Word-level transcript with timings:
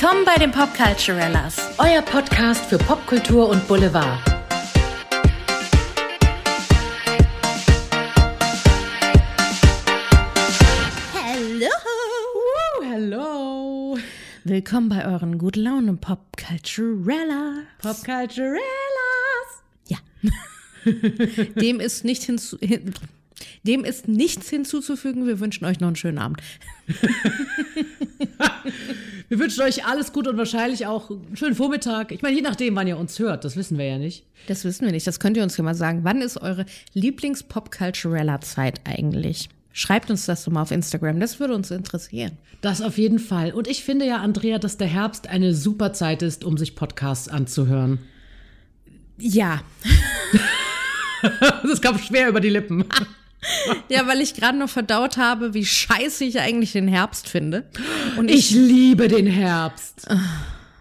Willkommen 0.00 0.24
bei 0.24 0.36
den 0.36 0.50
Popculturellas. 0.50 1.58
Euer 1.76 2.00
Podcast 2.00 2.64
für 2.64 2.78
Popkultur 2.78 3.50
und 3.50 3.68
Boulevard. 3.68 4.18
Hallo. 11.12 11.68
Hallo. 12.90 13.98
Willkommen 14.44 14.88
bei 14.88 15.04
euren 15.04 15.36
Gut 15.36 15.56
Laune 15.56 15.92
Popculturella. 15.92 17.64
Popculturellas. 17.82 18.62
Ja. 19.88 19.98
Dem 21.60 21.78
ist 21.78 22.06
nicht 22.06 22.22
hinzu. 22.22 22.56
Hin, 22.58 22.94
dem 23.64 23.84
ist 23.84 24.08
nichts 24.08 24.48
hinzuzufügen. 24.48 25.26
Wir 25.26 25.40
wünschen 25.40 25.66
euch 25.66 25.80
noch 25.80 25.88
einen 25.88 25.96
schönen 25.96 26.18
Abend. 26.18 26.40
Wir 29.30 29.38
wünschen 29.38 29.62
euch 29.62 29.86
alles 29.86 30.12
gut 30.12 30.26
und 30.26 30.36
wahrscheinlich 30.36 30.86
auch 30.86 31.08
einen 31.08 31.36
schönen 31.36 31.54
Vormittag. 31.54 32.10
Ich 32.10 32.20
meine, 32.20 32.34
je 32.34 32.42
nachdem, 32.42 32.74
wann 32.74 32.88
ihr 32.88 32.98
uns 32.98 33.16
hört, 33.20 33.44
das 33.44 33.54
wissen 33.54 33.78
wir 33.78 33.84
ja 33.84 33.96
nicht. 33.96 34.24
Das 34.48 34.64
wissen 34.64 34.84
wir 34.84 34.90
nicht. 34.90 35.06
Das 35.06 35.20
könnt 35.20 35.36
ihr 35.36 35.44
uns 35.44 35.56
ja 35.56 35.62
mal 35.62 35.76
sagen. 35.76 36.00
Wann 36.02 36.20
ist 36.20 36.36
eure 36.36 36.66
Lieblings-Popculturella-Zeit 36.94 38.80
eigentlich? 38.82 39.48
Schreibt 39.72 40.10
uns 40.10 40.26
das 40.26 40.42
doch 40.42 40.50
mal 40.50 40.62
auf 40.62 40.72
Instagram. 40.72 41.20
Das 41.20 41.38
würde 41.38 41.54
uns 41.54 41.70
interessieren. 41.70 42.38
Das 42.60 42.82
auf 42.82 42.98
jeden 42.98 43.20
Fall. 43.20 43.52
Und 43.52 43.68
ich 43.68 43.84
finde 43.84 44.04
ja, 44.04 44.16
Andrea, 44.16 44.58
dass 44.58 44.78
der 44.78 44.88
Herbst 44.88 45.28
eine 45.28 45.54
super 45.54 45.92
Zeit 45.92 46.22
ist, 46.22 46.42
um 46.44 46.58
sich 46.58 46.74
Podcasts 46.74 47.28
anzuhören. 47.28 48.00
Ja. 49.16 49.62
Das 51.62 51.82
kam 51.82 51.98
schwer 51.98 52.30
über 52.30 52.40
die 52.40 52.48
Lippen. 52.48 52.86
Ja, 53.88 54.06
weil 54.06 54.20
ich 54.20 54.34
gerade 54.34 54.58
noch 54.58 54.68
verdaut 54.68 55.16
habe, 55.16 55.54
wie 55.54 55.64
scheiße 55.64 56.24
ich 56.24 56.40
eigentlich 56.40 56.72
den 56.72 56.88
Herbst 56.88 57.28
finde. 57.28 57.68
Und 58.16 58.30
Ich 58.30 58.50
liebe 58.50 59.08
den 59.08 59.26
Herbst. 59.26 60.06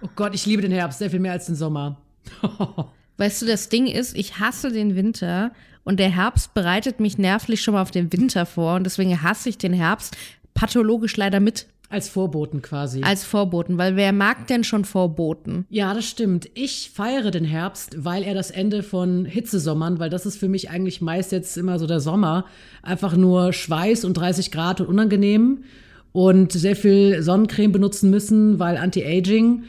Oh 0.01 0.09
Gott, 0.15 0.35
ich 0.35 0.45
liebe 0.45 0.61
den 0.61 0.71
Herbst 0.71 0.99
sehr 0.99 1.09
viel 1.09 1.19
mehr 1.19 1.33
als 1.33 1.45
den 1.45 1.55
Sommer. 1.55 2.01
Weißt 3.17 3.41
du, 3.41 3.45
das 3.45 3.69
Ding 3.69 3.87
ist, 3.87 4.15
ich 4.15 4.39
hasse 4.39 4.71
den 4.71 4.95
Winter 4.95 5.51
und 5.83 5.99
der 5.99 6.09
Herbst 6.09 6.53
bereitet 6.53 6.99
mich 6.99 7.17
nervlich 7.17 7.61
schon 7.61 7.73
mal 7.73 7.81
auf 7.81 7.91
den 7.91 8.11
Winter 8.13 8.45
vor 8.45 8.75
und 8.75 8.83
deswegen 8.85 9.21
hasse 9.21 9.49
ich 9.49 9.57
den 9.57 9.73
Herbst 9.73 10.15
pathologisch 10.53 11.17
leider 11.17 11.39
mit 11.39 11.67
Als 11.91 12.07
Vorboten 12.07 12.61
quasi. 12.61 13.01
als 13.01 13.23
Vorboten, 13.23 13.79
weil 13.79 13.95
wer 13.95 14.13
mag 14.13 14.45
denn 14.45 14.63
schon 14.63 14.85
Vorboten? 14.85 15.65
Ja, 15.69 15.95
das 15.95 16.05
stimmt. 16.05 16.47
Ich 16.53 16.91
feiere 16.93 17.31
den 17.31 17.45
Herbst, 17.45 18.03
weil 18.05 18.21
er 18.23 18.35
das 18.35 18.51
Ende 18.51 18.83
von 18.83 19.25
Hitzesommern, 19.25 19.97
weil 19.97 20.11
das 20.11 20.27
ist 20.27 20.37
für 20.37 20.47
mich 20.49 20.69
eigentlich 20.69 21.01
meist 21.01 21.31
jetzt 21.31 21.57
immer 21.57 21.79
so 21.79 21.87
der 21.87 21.99
Sommer. 21.99 22.45
Einfach 22.83 23.17
nur 23.17 23.53
Schweiß 23.53 24.05
und 24.05 24.13
30 24.13 24.51
Grad 24.51 24.81
und 24.81 24.87
unangenehm 24.87 25.63
und 26.11 26.51
sehr 26.51 26.75
viel 26.75 27.23
Sonnencreme 27.23 27.71
benutzen 27.71 28.11
müssen, 28.11 28.59
weil 28.59 28.77
Anti-Aging 28.77 29.63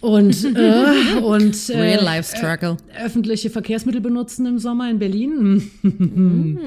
und, 0.00 0.44
äh, 0.56 1.20
und 1.20 1.70
äh, 1.70 1.80
Real 1.80 2.04
life 2.04 2.36
struggle. 2.36 2.76
öffentliche 3.02 3.48
Verkehrsmittel 3.48 4.00
benutzen 4.02 4.44
im 4.46 4.58
Sommer 4.58 4.90
in 4.90 4.98
Berlin. 4.98 5.70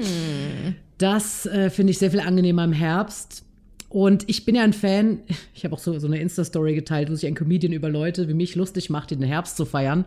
Das 0.98 1.46
äh, 1.46 1.70
finde 1.70 1.92
ich 1.92 1.98
sehr 1.98 2.10
viel 2.10 2.20
angenehmer 2.20 2.62
im 2.62 2.74
Herbst. 2.74 3.42
Und 3.90 4.28
ich 4.28 4.44
bin 4.44 4.54
ja 4.54 4.62
ein 4.62 4.72
Fan, 4.72 5.18
ich 5.54 5.64
habe 5.64 5.74
auch 5.74 5.80
so, 5.80 5.98
so 5.98 6.06
eine 6.06 6.20
Insta-Story 6.20 6.74
geteilt, 6.74 7.10
wo 7.10 7.14
sich 7.14 7.26
ein 7.26 7.34
Comedian 7.34 7.74
über 7.74 7.90
Leute 7.90 8.28
wie 8.28 8.34
mich 8.34 8.54
lustig 8.54 8.88
macht, 8.88 9.10
den 9.10 9.22
Herbst 9.22 9.58
zu 9.58 9.66
feiern 9.66 10.06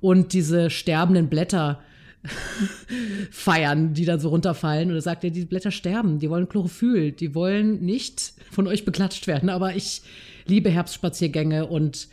und 0.00 0.32
diese 0.32 0.70
sterbenden 0.70 1.28
Blätter 1.28 1.80
feiern, 3.30 3.94
die 3.94 4.06
dann 4.06 4.18
so 4.18 4.30
runterfallen. 4.30 4.88
Und 4.88 4.96
er 4.96 5.02
sagt 5.02 5.22
er, 5.22 5.30
die 5.30 5.44
Blätter 5.44 5.70
sterben, 5.70 6.18
die 6.18 6.30
wollen 6.30 6.48
Chlorophyll, 6.48 7.12
die 7.12 7.34
wollen 7.34 7.84
nicht 7.84 8.32
von 8.50 8.66
euch 8.66 8.84
beklatscht 8.84 9.26
werden. 9.26 9.50
Aber 9.50 9.76
ich 9.76 10.02
liebe 10.46 10.70
Herbstspaziergänge 10.70 11.66
und 11.66 12.08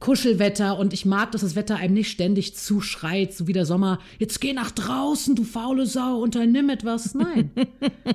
Kuschelwetter 0.00 0.78
und 0.78 0.92
ich 0.94 1.04
mag, 1.04 1.30
dass 1.32 1.42
das 1.42 1.54
Wetter 1.56 1.76
einem 1.76 1.94
nicht 1.94 2.10
ständig 2.10 2.56
zuschreit, 2.56 3.34
so 3.34 3.46
wie 3.46 3.52
der 3.52 3.66
Sommer. 3.66 3.98
Jetzt 4.18 4.40
geh 4.40 4.52
nach 4.54 4.70
draußen, 4.70 5.34
du 5.36 5.44
faule 5.44 5.84
Sau, 5.86 6.16
unternimm 6.22 6.70
etwas. 6.70 7.14
Nein. 7.14 7.50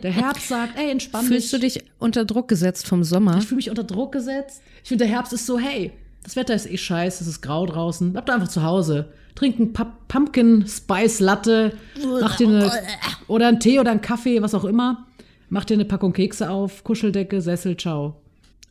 Der 0.04 0.12
Herbst 0.12 0.48
sagt, 0.50 0.78
ey, 0.80 0.90
entspann 0.90 1.26
Fühlst 1.26 1.54
du 1.54 1.60
dich. 1.60 1.76
dich 1.76 1.84
unter 2.00 2.26
Druck 2.26 2.48
gesetzt 2.48 2.88
vom 2.88 3.04
Sommer? 3.04 3.38
Ich 3.38 3.46
fühle 3.46 3.58
mich 3.58 3.70
unter 3.70 3.84
Druck 3.84 4.12
gesetzt. 4.12 4.62
Ich 4.84 4.90
finde, 4.90 5.06
der 5.06 5.14
Herbst 5.14 5.32
ist 5.32 5.46
so, 5.46 5.60
hey, 5.60 5.92
das 6.24 6.36
Wetter 6.36 6.56
ist 6.56 6.66
eh 6.70 6.78
scheiße, 6.78 7.24
es 7.24 7.30
ist 7.30 7.42
grau 7.42 7.68
draußen. 7.68 8.12
Bleib 8.14 8.26
doch 8.26 8.34
einfach 8.34 8.48
zu 8.48 8.64
Hause. 8.64 9.10
Trink 9.36 9.78
Pu- 9.78 9.92
Pumpkin 10.08 10.66
Spice 10.68 11.20
Latte, 11.20 11.74
mach 12.20 12.36
dir 12.38 12.48
eine, 12.48 12.72
oder 13.28 13.48
einen 13.50 13.60
Tee 13.60 13.80
oder 13.80 13.92
einen 13.92 14.02
Kaffee, 14.02 14.42
was 14.42 14.56
auch 14.56 14.64
immer. 14.66 15.06
Mach 15.50 15.66
dir 15.66 15.76
eine 15.76 15.86
Packung 15.86 16.14
Kekse 16.14 16.50
auf, 16.50 16.84
Kuscheldecke, 16.84 17.42
Sessel, 17.42 17.78
ciao. 17.78 18.16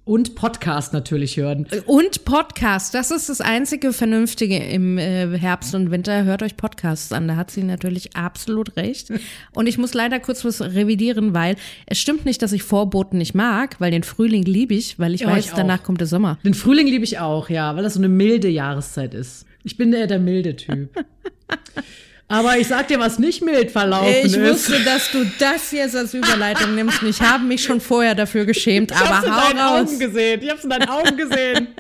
Und 0.07 0.35
Podcast 0.35 0.93
natürlich 0.93 1.39
hören. 1.39 1.67
Und 1.87 2.27
Podcast, 2.27 2.93
das 2.93 3.11
ist 3.11 3.31
das 3.31 3.41
einzige 3.41 3.95
Vernünftige 3.95 4.59
im 4.59 4.99
äh, 4.99 5.39
Herbst 5.39 5.75
und 5.75 5.91
Winter. 5.91 6.25
Hört 6.25 6.43
euch 6.43 6.59
Podcasts 6.59 7.11
an, 7.11 7.27
da 7.27 7.37
hat 7.37 7.51
sie 7.51 7.63
natürlich 7.63 8.15
absolut 8.15 8.77
recht. 8.77 9.11
Und 9.55 9.67
ich 9.67 9.79
muss 9.79 9.95
leider 9.95 10.21
kurz 10.21 10.45
was 10.45 10.61
revidieren, 10.61 11.33
weil 11.33 11.57
es 11.87 11.99
stimmt 11.99 12.27
nicht, 12.27 12.43
dass 12.43 12.53
ich 12.53 12.65
Vorboten 12.65 13.17
nicht 13.17 13.35
mag, 13.35 13.81
weil 13.81 13.91
den 13.93 14.03
Frühling 14.03 14.43
liebe 14.43 14.75
ich, 14.75 14.99
weil 14.99 15.15
ich 15.15 15.23
Ja, 15.23 15.29
weiß, 15.29 15.47
ich 15.47 15.53
danach 15.53 15.83
kommt 15.83 16.01
der 16.01 16.07
Sommer. 16.07 16.39
Den 16.45 16.53
Frühling 16.53 16.87
liebe 16.87 17.05
ich 17.05 17.19
auch, 17.19 17.49
ja, 17.49 17.75
weil 17.75 17.83
das 17.83 17.95
so 17.95 18.01
eine 18.01 18.11
milde 18.11 18.49
Jahreszeit 18.49 19.15
ist. 19.15 19.47
Ich 19.63 19.79
bin 19.79 19.91
eher 19.95 20.07
der 20.07 20.19
milde 20.19 20.55
Typ. 20.57 20.91
Aber 22.27 22.57
ich 22.59 22.69
sag 22.69 22.89
dir, 22.89 22.99
was 22.99 23.19
nicht 23.19 23.43
mild 23.45 23.71
verlaufen 23.71 24.09
Ich 24.25 24.35
ist. 24.35 24.41
wusste, 24.41 24.83
dass 24.85 25.11
du 25.11 25.25
das 25.39 25.71
jetzt 25.73 25.95
als 25.95 26.15
Überleitung 26.15 26.75
nimmst 26.75 27.03
und 27.03 27.09
ich 27.09 27.21
habe 27.21 27.45
mich 27.45 27.63
schon 27.63 27.81
vorher 27.81 28.15
dafür 28.15 28.45
geschämt, 28.47 28.91
ich 28.91 28.97
hab's 28.99 29.11
aber 29.11 29.27
in 29.27 29.35
hau 29.35 29.41
deinen 29.49 29.59
raus. 29.59 29.89
Augen 29.89 29.99
gesehen. 29.99 30.43
Ich 30.43 30.51
hab's 30.51 30.65
in 30.65 30.71
deinen 30.71 30.89
Augen 30.89 31.17
gesehen. 31.17 31.69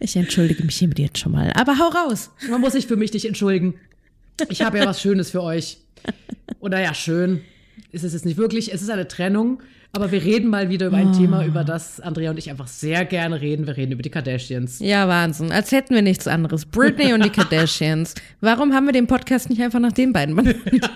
Ich 0.00 0.16
entschuldige 0.16 0.62
mich 0.64 0.76
hiermit 0.76 0.98
jetzt 0.98 1.18
schon 1.18 1.32
mal, 1.32 1.52
aber 1.54 1.78
hau 1.78 1.88
raus. 1.88 2.30
Man 2.48 2.60
muss 2.60 2.72
sich 2.74 2.86
für 2.86 2.96
mich 2.96 3.12
nicht 3.12 3.24
entschuldigen. 3.24 3.74
Ich 4.50 4.62
habe 4.62 4.78
ja 4.78 4.86
was 4.86 5.00
Schönes 5.00 5.30
für 5.30 5.42
euch. 5.42 5.78
Oder 6.60 6.80
ja, 6.80 6.94
schön 6.94 7.42
ist 7.90 8.04
es 8.04 8.12
jetzt 8.12 8.24
nicht 8.26 8.36
wirklich. 8.36 8.72
Es 8.72 8.82
ist 8.82 8.90
eine 8.90 9.08
Trennung. 9.08 9.62
Aber 9.92 10.12
wir 10.12 10.22
reden 10.22 10.50
mal 10.50 10.68
wieder 10.68 10.88
über 10.88 10.98
ein 10.98 11.12
Thema, 11.12 11.44
über 11.44 11.64
das 11.64 11.98
Andrea 11.98 12.30
und 12.30 12.38
ich 12.38 12.50
einfach 12.50 12.66
sehr 12.66 13.04
gerne 13.04 13.40
reden. 13.40 13.66
Wir 13.66 13.76
reden 13.76 13.92
über 13.92 14.02
die 14.02 14.10
Kardashians. 14.10 14.80
Ja, 14.80 15.08
Wahnsinn. 15.08 15.50
Als 15.50 15.72
hätten 15.72 15.94
wir 15.94 16.02
nichts 16.02 16.28
anderes. 16.28 16.66
Britney 16.66 17.14
und 17.14 17.24
die 17.24 17.30
Kardashians. 17.30 18.14
Warum 18.40 18.74
haben 18.74 18.86
wir 18.86 18.92
den 18.92 19.06
Podcast 19.06 19.48
nicht 19.48 19.62
einfach 19.62 19.80
nach 19.80 19.92
den 19.92 20.12
beiden 20.12 20.36
benannt? 20.36 20.56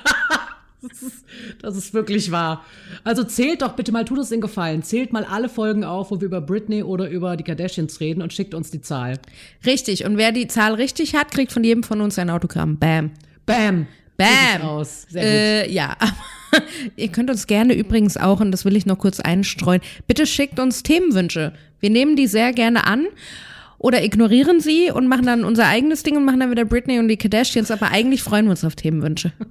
Das 1.60 1.76
ist 1.76 1.94
wirklich 1.94 2.32
wahr. 2.32 2.64
Also 3.04 3.22
zählt 3.22 3.62
doch 3.62 3.74
bitte 3.74 3.92
mal, 3.92 4.04
tut 4.04 4.18
uns 4.18 4.30
den 4.30 4.40
Gefallen. 4.40 4.82
Zählt 4.82 5.12
mal 5.12 5.24
alle 5.24 5.48
Folgen 5.48 5.84
auf, 5.84 6.10
wo 6.10 6.20
wir 6.20 6.26
über 6.26 6.40
Britney 6.40 6.82
oder 6.82 7.08
über 7.08 7.36
die 7.36 7.44
Kardashians 7.44 8.00
reden 8.00 8.20
und 8.20 8.32
schickt 8.32 8.52
uns 8.52 8.70
die 8.70 8.80
Zahl. 8.80 9.18
Richtig. 9.64 10.04
Und 10.04 10.16
wer 10.16 10.32
die 10.32 10.48
Zahl 10.48 10.74
richtig 10.74 11.14
hat, 11.14 11.30
kriegt 11.30 11.52
von 11.52 11.62
jedem 11.62 11.84
von 11.84 12.00
uns 12.00 12.18
ein 12.18 12.30
Autogramm. 12.30 12.78
Bam. 12.78 13.12
Bam. 13.46 13.86
Bam. 14.16 14.62
Aus. 14.62 15.06
Sehr 15.08 15.22
gut. 15.22 15.30
Äh, 15.30 15.70
ja. 15.70 15.96
Ihr 16.96 17.08
könnt 17.08 17.30
uns 17.30 17.46
gerne 17.46 17.74
übrigens 17.74 18.16
auch, 18.16 18.40
und 18.40 18.50
das 18.50 18.64
will 18.64 18.76
ich 18.76 18.86
noch 18.86 18.98
kurz 18.98 19.20
einstreuen, 19.20 19.80
bitte 20.06 20.26
schickt 20.26 20.58
uns 20.58 20.82
Themenwünsche. 20.82 21.52
Wir 21.80 21.90
nehmen 21.90 22.16
die 22.16 22.26
sehr 22.26 22.52
gerne 22.52 22.86
an 22.86 23.06
oder 23.78 24.04
ignorieren 24.04 24.60
sie 24.60 24.90
und 24.90 25.08
machen 25.08 25.26
dann 25.26 25.44
unser 25.44 25.66
eigenes 25.66 26.02
Ding 26.02 26.16
und 26.16 26.24
machen 26.24 26.40
dann 26.40 26.50
wieder 26.50 26.64
Britney 26.64 26.98
und 26.98 27.08
die 27.08 27.16
Kardashians, 27.16 27.70
aber 27.70 27.90
eigentlich 27.90 28.22
freuen 28.22 28.46
wir 28.46 28.52
uns 28.52 28.64
auf 28.64 28.76
Themenwünsche. 28.76 29.32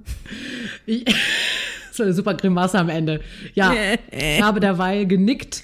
So 1.94 2.04
eine 2.04 2.14
super 2.14 2.32
Grimasse 2.32 2.78
am 2.78 2.88
Ende. 2.88 3.20
Ja, 3.52 3.74
ich 4.10 4.40
habe 4.40 4.60
derweil 4.60 5.06
genickt. 5.06 5.62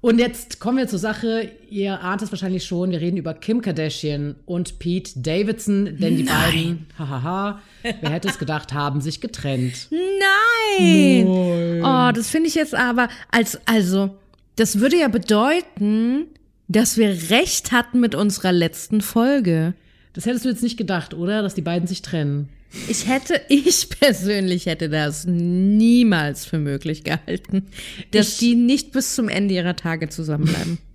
Und 0.00 0.18
jetzt 0.18 0.60
kommen 0.60 0.78
wir 0.78 0.86
zur 0.86 1.00
Sache. 1.00 1.50
Ihr 1.68 2.00
ahnt 2.00 2.22
es 2.22 2.30
wahrscheinlich 2.30 2.64
schon. 2.64 2.92
Wir 2.92 3.00
reden 3.00 3.16
über 3.16 3.34
Kim 3.34 3.60
Kardashian 3.62 4.36
und 4.46 4.78
Pete 4.78 5.10
Davidson, 5.16 5.96
denn 5.98 6.16
die 6.16 6.22
beiden, 6.22 6.86
hahaha, 6.96 7.60
wer 7.82 8.10
hätte 8.10 8.28
es 8.28 8.38
gedacht, 8.38 8.72
haben 8.72 9.00
sich 9.00 9.20
getrennt. 9.20 9.88
Nein! 9.90 11.26
Oh, 11.82 12.12
das 12.14 12.30
finde 12.30 12.48
ich 12.48 12.54
jetzt 12.54 12.76
aber 12.76 13.08
als, 13.32 13.58
also, 13.66 14.16
das 14.54 14.78
würde 14.78 14.98
ja 14.98 15.08
bedeuten, 15.08 16.26
dass 16.68 16.96
wir 16.96 17.30
recht 17.30 17.72
hatten 17.72 17.98
mit 17.98 18.14
unserer 18.14 18.52
letzten 18.52 19.00
Folge. 19.00 19.74
Das 20.12 20.26
hättest 20.26 20.44
du 20.44 20.48
jetzt 20.48 20.62
nicht 20.62 20.76
gedacht, 20.76 21.12
oder? 21.12 21.42
Dass 21.42 21.54
die 21.54 21.62
beiden 21.62 21.88
sich 21.88 22.02
trennen. 22.02 22.48
Ich 22.88 23.08
hätte, 23.08 23.40
ich 23.48 23.88
persönlich 23.90 24.66
hätte 24.66 24.88
das 24.88 25.26
niemals 25.26 26.44
für 26.44 26.58
möglich 26.58 27.04
gehalten, 27.04 27.66
dass 28.12 28.32
Ich- 28.34 28.38
die 28.38 28.54
nicht 28.54 28.92
bis 28.92 29.14
zum 29.14 29.28
Ende 29.28 29.54
ihrer 29.54 29.76
Tage 29.76 30.08
zusammenbleiben. 30.08 30.78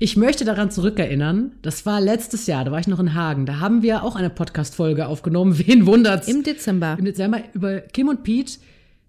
Ich 0.00 0.16
möchte 0.16 0.44
daran 0.44 0.72
zurückerinnern, 0.72 1.52
das 1.62 1.86
war 1.86 2.00
letztes 2.00 2.48
Jahr, 2.48 2.64
da 2.64 2.72
war 2.72 2.80
ich 2.80 2.88
noch 2.88 2.98
in 2.98 3.14
Hagen. 3.14 3.46
Da 3.46 3.60
haben 3.60 3.82
wir 3.82 4.02
auch 4.02 4.16
eine 4.16 4.28
Podcast-Folge 4.28 5.06
aufgenommen. 5.06 5.56
Wen 5.64 5.86
wundert's? 5.86 6.26
Im 6.26 6.42
Dezember. 6.42 6.96
Im 6.98 7.04
Dezember 7.04 7.42
über 7.54 7.78
Kim 7.80 8.08
und 8.08 8.24
Pete, 8.24 8.54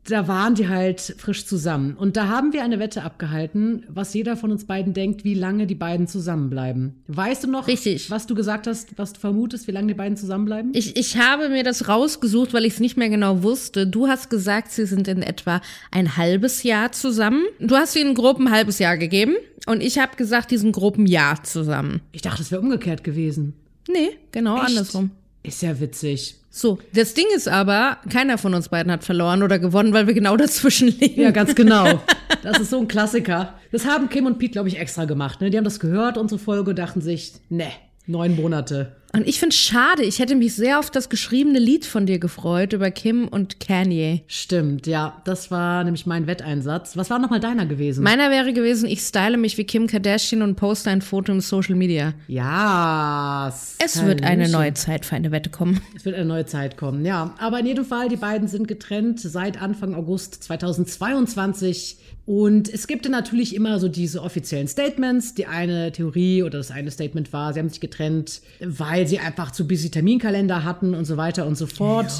da 0.05 0.27
waren 0.27 0.55
die 0.55 0.67
halt 0.67 1.15
frisch 1.17 1.45
zusammen. 1.45 1.95
Und 1.95 2.17
da 2.17 2.27
haben 2.27 2.51
wir 2.51 2.63
eine 2.63 2.79
Wette 2.79 3.03
abgehalten, 3.03 3.83
was 3.87 4.13
jeder 4.13 4.35
von 4.35 4.51
uns 4.51 4.65
beiden 4.65 4.93
denkt, 4.93 5.23
wie 5.23 5.33
lange 5.33 5.65
die 5.65 5.75
beiden 5.75 6.07
zusammenbleiben. 6.07 7.03
Weißt 7.07 7.43
du 7.43 7.47
noch, 7.49 7.67
Richtig. 7.67 8.09
was 8.09 8.27
du 8.27 8.35
gesagt 8.35 8.67
hast, 8.67 8.97
was 8.97 9.13
du 9.13 9.19
vermutest, 9.19 9.67
wie 9.67 9.71
lange 9.71 9.87
die 9.87 9.93
beiden 9.93 10.17
zusammenbleiben? 10.17 10.71
Ich, 10.73 10.97
ich 10.97 11.17
habe 11.17 11.49
mir 11.49 11.63
das 11.63 11.87
rausgesucht, 11.87 12.53
weil 12.53 12.65
ich 12.65 12.73
es 12.73 12.79
nicht 12.79 12.97
mehr 12.97 13.09
genau 13.09 13.43
wusste. 13.43 13.87
Du 13.87 14.07
hast 14.07 14.29
gesagt, 14.29 14.71
sie 14.71 14.85
sind 14.85 15.07
in 15.07 15.21
etwa 15.21 15.61
ein 15.91 16.17
halbes 16.17 16.63
Jahr 16.63 16.91
zusammen. 16.91 17.43
Du 17.59 17.75
hast 17.75 17.95
ihnen 17.95 18.13
grob 18.13 18.39
ein 18.39 18.51
halbes 18.51 18.79
Jahr 18.79 18.97
gegeben 18.97 19.35
und 19.67 19.81
ich 19.81 19.99
habe 19.99 20.17
gesagt, 20.17 20.51
die 20.51 20.57
sind 20.57 20.73
grob 20.73 20.97
ein 20.97 21.05
Jahr 21.05 21.43
zusammen. 21.43 22.01
Ich 22.11 22.21
dachte, 22.21 22.41
es 22.41 22.51
wäre 22.51 22.61
umgekehrt 22.61 23.03
gewesen. 23.03 23.53
Nee, 23.87 24.17
genau 24.31 24.57
Echt? 24.57 24.67
andersrum. 24.67 25.11
Ist 25.43 25.61
ja 25.61 25.79
witzig. 25.79 26.35
So, 26.49 26.79
das 26.93 27.13
Ding 27.13 27.25
ist 27.35 27.47
aber, 27.49 27.97
keiner 28.09 28.37
von 28.37 28.53
uns 28.53 28.69
beiden 28.69 28.91
hat 28.91 29.03
verloren 29.03 29.43
oder 29.43 29.59
gewonnen, 29.59 29.91
weil 29.93 30.07
wir 30.07 30.13
genau 30.13 30.37
dazwischen 30.37 30.87
liegen. 30.87 31.21
Ja, 31.21 31.31
ganz 31.31 31.55
genau. 31.55 32.01
Das 32.41 32.59
ist 32.59 32.71
so 32.71 32.79
ein 32.79 32.89
Klassiker. 32.89 33.53
Das 33.71 33.85
haben 33.85 34.09
Kim 34.09 34.25
und 34.25 34.37
Pete, 34.37 34.51
glaube 34.51 34.67
ich, 34.67 34.77
extra 34.77 35.05
gemacht. 35.05 35.39
Ne? 35.39 35.49
Die 35.49 35.55
haben 35.57 35.63
das 35.63 35.79
gehört, 35.79 36.17
unsere 36.17 36.39
Folge, 36.39 36.75
dachten 36.75 36.99
sich, 36.99 37.31
ne, 37.49 37.69
neun 38.05 38.35
Monate. 38.35 38.97
Und 39.15 39.27
ich 39.27 39.39
finde 39.39 39.55
schade, 39.55 40.01
ich 40.03 40.17
hätte 40.17 40.33
mich 40.33 40.55
sehr 40.55 40.79
auf 40.79 40.89
das 40.89 41.07
geschriebene 41.07 41.59
Lied 41.59 41.85
von 41.85 42.07
dir 42.07 42.17
gefreut 42.17 42.73
über 42.73 42.89
Kim 42.89 43.27
und 43.27 43.59
Kanye. 43.59 44.23
Stimmt, 44.25 44.87
ja. 44.87 45.21
Das 45.23 45.51
war 45.51 45.83
nämlich 45.83 46.07
mein 46.07 46.25
Wetteinsatz. 46.25 46.97
Was 46.97 47.11
war 47.11 47.19
nochmal 47.19 47.39
deiner 47.39 47.67
gewesen? 47.67 48.03
Meiner 48.03 48.31
wäre 48.31 48.53
gewesen, 48.53 48.89
ich 48.89 49.01
style 49.01 49.37
mich 49.37 49.55
wie 49.59 49.65
Kim 49.65 49.85
Kardashian 49.85 50.41
und 50.41 50.55
poste 50.55 50.89
ein 50.89 51.03
Foto 51.03 51.31
im 51.31 51.41
Social 51.41 51.75
Media. 51.75 52.15
ja. 52.27 53.53
Es 53.77 54.03
wird 54.03 54.23
eine 54.23 54.49
neue 54.49 54.73
Zeit 54.73 55.05
für 55.05 55.15
eine 55.15 55.29
Wette 55.31 55.51
kommen. 55.51 55.79
Es 55.95 56.05
wird 56.05 56.15
eine 56.15 56.25
neue 56.25 56.47
Zeit 56.47 56.75
kommen, 56.75 57.05
ja. 57.05 57.35
Aber 57.37 57.59
in 57.59 57.67
jedem 57.67 57.85
Fall, 57.85 58.09
die 58.09 58.15
beiden 58.15 58.47
sind 58.47 58.67
getrennt 58.67 59.19
seit 59.19 59.61
Anfang 59.61 59.93
August 59.93 60.43
2022. 60.43 61.97
Und 62.25 62.73
es 62.73 62.87
gibt 62.87 63.07
natürlich 63.09 63.53
immer 63.53 63.79
so 63.79 63.89
diese 63.89 64.23
offiziellen 64.23 64.69
Statements. 64.69 65.33
Die 65.33 65.45
eine 65.45 65.91
Theorie 65.91 66.43
oder 66.43 66.59
das 66.59 66.71
eine 66.71 66.89
Statement 66.89 67.33
war, 67.33 67.53
sie 67.53 67.59
haben 67.59 67.67
sich 67.67 67.81
getrennt, 67.81 68.41
weil 68.61 69.02
sie 69.07 69.19
einfach 69.19 69.51
zu 69.51 69.67
busy 69.67 69.89
Terminkalender 69.89 70.63
hatten 70.63 70.93
und 70.93 71.05
so 71.05 71.17
weiter 71.17 71.45
und 71.45 71.55
so 71.55 71.67
fort. 71.67 72.11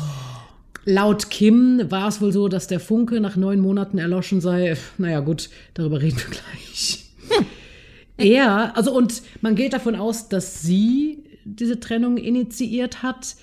Laut 0.85 1.29
Kim 1.29 1.81
war 1.89 2.09
es 2.09 2.19
wohl 2.19 2.33
so, 2.33 2.49
dass 2.49 2.67
der 2.67 2.79
Funke 2.79 3.21
nach 3.21 3.35
neun 3.35 3.59
Monaten 3.59 3.97
erloschen 3.97 4.41
sei. 4.41 4.75
Naja, 4.97 5.21
gut, 5.21 5.49
darüber 5.73 6.01
reden 6.01 6.17
wir 6.17 6.25
gleich. 6.25 7.05
Er, 8.15 8.77
also 8.77 8.95
und 8.95 9.23
man 9.41 9.55
geht 9.55 9.73
davon 9.73 9.95
aus, 9.95 10.29
dass 10.29 10.61
sie 10.61 11.23
diese 11.45 11.79
Trennung 11.79 12.17
initiiert 12.17 13.01
hat. 13.01 13.35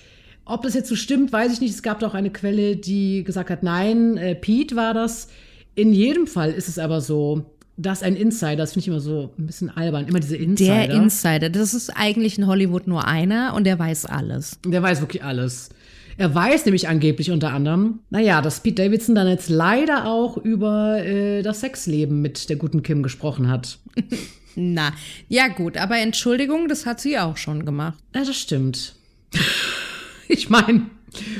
Ob 0.45 0.63
das 0.63 0.73
jetzt 0.73 0.87
so 0.87 0.95
stimmt, 0.95 1.33
weiß 1.33 1.51
ich 1.51 1.61
nicht. 1.61 1.73
Es 1.73 1.83
gab 1.83 1.99
doch 1.99 2.13
eine 2.13 2.31
Quelle, 2.31 2.77
die 2.77 3.23
gesagt 3.25 3.49
hat, 3.49 3.63
nein, 3.63 4.15
äh, 4.17 4.33
Pete 4.33 4.77
war 4.77 4.93
das. 4.93 5.27
In 5.75 5.93
jedem 5.93 6.25
Fall 6.25 6.51
ist 6.51 6.69
es 6.69 6.79
aber 6.79 7.01
so, 7.01 7.45
dass 7.81 8.03
ein 8.03 8.15
Insider, 8.15 8.57
das 8.57 8.73
finde 8.73 8.81
ich 8.81 8.87
immer 8.87 8.99
so 8.99 9.33
ein 9.37 9.45
bisschen 9.47 9.69
albern, 9.69 10.07
immer 10.07 10.19
diese 10.19 10.37
Insider. 10.37 10.87
Der 10.87 10.91
Insider, 10.91 11.49
das 11.49 11.73
ist 11.73 11.89
eigentlich 11.89 12.37
in 12.37 12.47
Hollywood 12.47 12.87
nur 12.87 13.07
einer 13.07 13.53
und 13.55 13.65
der 13.65 13.77
weiß 13.77 14.05
alles. 14.05 14.59
Der 14.65 14.81
weiß 14.81 15.01
wirklich 15.01 15.23
alles. 15.23 15.69
Er 16.17 16.35
weiß 16.35 16.65
nämlich 16.65 16.87
angeblich 16.87 17.31
unter 17.31 17.51
anderem, 17.53 17.99
naja, 18.09 18.41
dass 18.41 18.61
Pete 18.61 18.83
Davidson 18.83 19.15
dann 19.15 19.27
jetzt 19.27 19.49
leider 19.49 20.05
auch 20.05 20.37
über 20.37 21.03
äh, 21.03 21.41
das 21.41 21.61
Sexleben 21.61 22.21
mit 22.21 22.49
der 22.49 22.57
guten 22.57 22.83
Kim 22.83 23.01
gesprochen 23.01 23.49
hat. 23.49 23.79
Na, 24.55 24.91
ja 25.29 25.47
gut, 25.47 25.77
aber 25.77 25.97
Entschuldigung, 25.97 26.67
das 26.67 26.85
hat 26.85 26.99
sie 26.99 27.17
auch 27.17 27.37
schon 27.37 27.65
gemacht. 27.65 27.97
Ja, 28.13 28.23
das 28.25 28.37
stimmt. 28.37 28.95
ich 30.27 30.49
meine, 30.49 30.87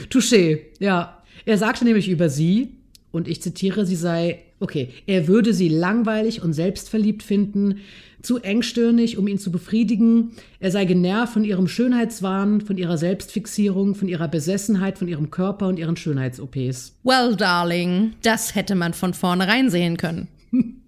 touché, 0.10 0.60
ja. 0.80 1.18
Er 1.46 1.58
sagte 1.58 1.84
nämlich 1.86 2.08
über 2.08 2.30
sie, 2.30 2.70
und 3.12 3.28
ich 3.28 3.42
zitiere, 3.42 3.86
sie 3.86 3.96
sei, 3.96 4.40
okay, 4.62 4.90
er 5.08 5.28
würde 5.28 5.54
sie 5.54 5.70
langweilig 5.70 6.42
und 6.42 6.54
selbstverliebt 6.54 7.24
finden, 7.24 7.82
zu 8.22 8.38
engstirnig, 8.38 9.18
um 9.18 9.28
ihn 9.28 9.40
zu 9.40 9.52
befriedigen. 9.52 10.32
Er 10.60 10.72
sei 10.72 10.86
genervt 10.86 11.34
von 11.34 11.44
ihrem 11.44 11.68
Schönheitswahn, 11.68 12.62
von 12.62 12.78
ihrer 12.78 12.98
Selbstfixierung, 12.98 13.96
von 13.96 14.08
ihrer 14.08 14.28
Besessenheit, 14.28 14.98
von 14.98 15.08
ihrem 15.08 15.32
Körper 15.32 15.68
und 15.68 15.80
ihren 15.80 15.98
Schönheits-OPs. 15.98 16.94
Well, 17.04 17.36
darling, 17.36 18.14
das 18.22 18.56
hätte 18.56 18.76
man 18.76 18.94
von 18.94 19.14
vornherein 19.14 19.70
sehen 19.70 19.98
können. 19.98 20.28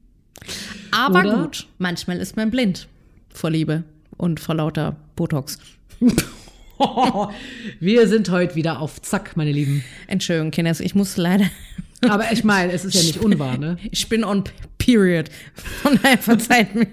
Aber 0.92 1.20
Oder? 1.22 1.38
gut, 1.42 1.68
manchmal 1.80 2.18
ist 2.18 2.38
man 2.38 2.52
blind 2.52 2.88
vor 3.30 3.50
Liebe 3.50 3.84
und 4.18 4.40
vor 4.40 4.56
lauter 4.56 4.96
Botox. 5.16 5.58
Wir 7.80 8.08
sind 8.08 8.30
heute 8.30 8.56
wieder 8.56 8.80
auf 8.80 9.02
Zack, 9.02 9.38
meine 9.38 9.52
Lieben. 9.52 9.84
Entschuldigung, 10.08 10.52
Kinders, 10.52 10.82
ich 10.82 10.96
muss 10.96 11.18
leider. 11.18 11.46
Aber 12.10 12.32
ich 12.32 12.44
meine, 12.44 12.72
es 12.72 12.86
ist 12.86 12.96
ja 12.96 13.02
nicht 13.02 13.18
unwahr, 13.20 13.58
ne? 13.58 13.78
Ich 13.92 14.10
bin 14.10 14.24
on 14.24 14.44
period. 14.78 15.30
Von 15.82 16.00
daher 16.02 16.18
verzeiht 16.18 16.76
mir. 16.76 16.88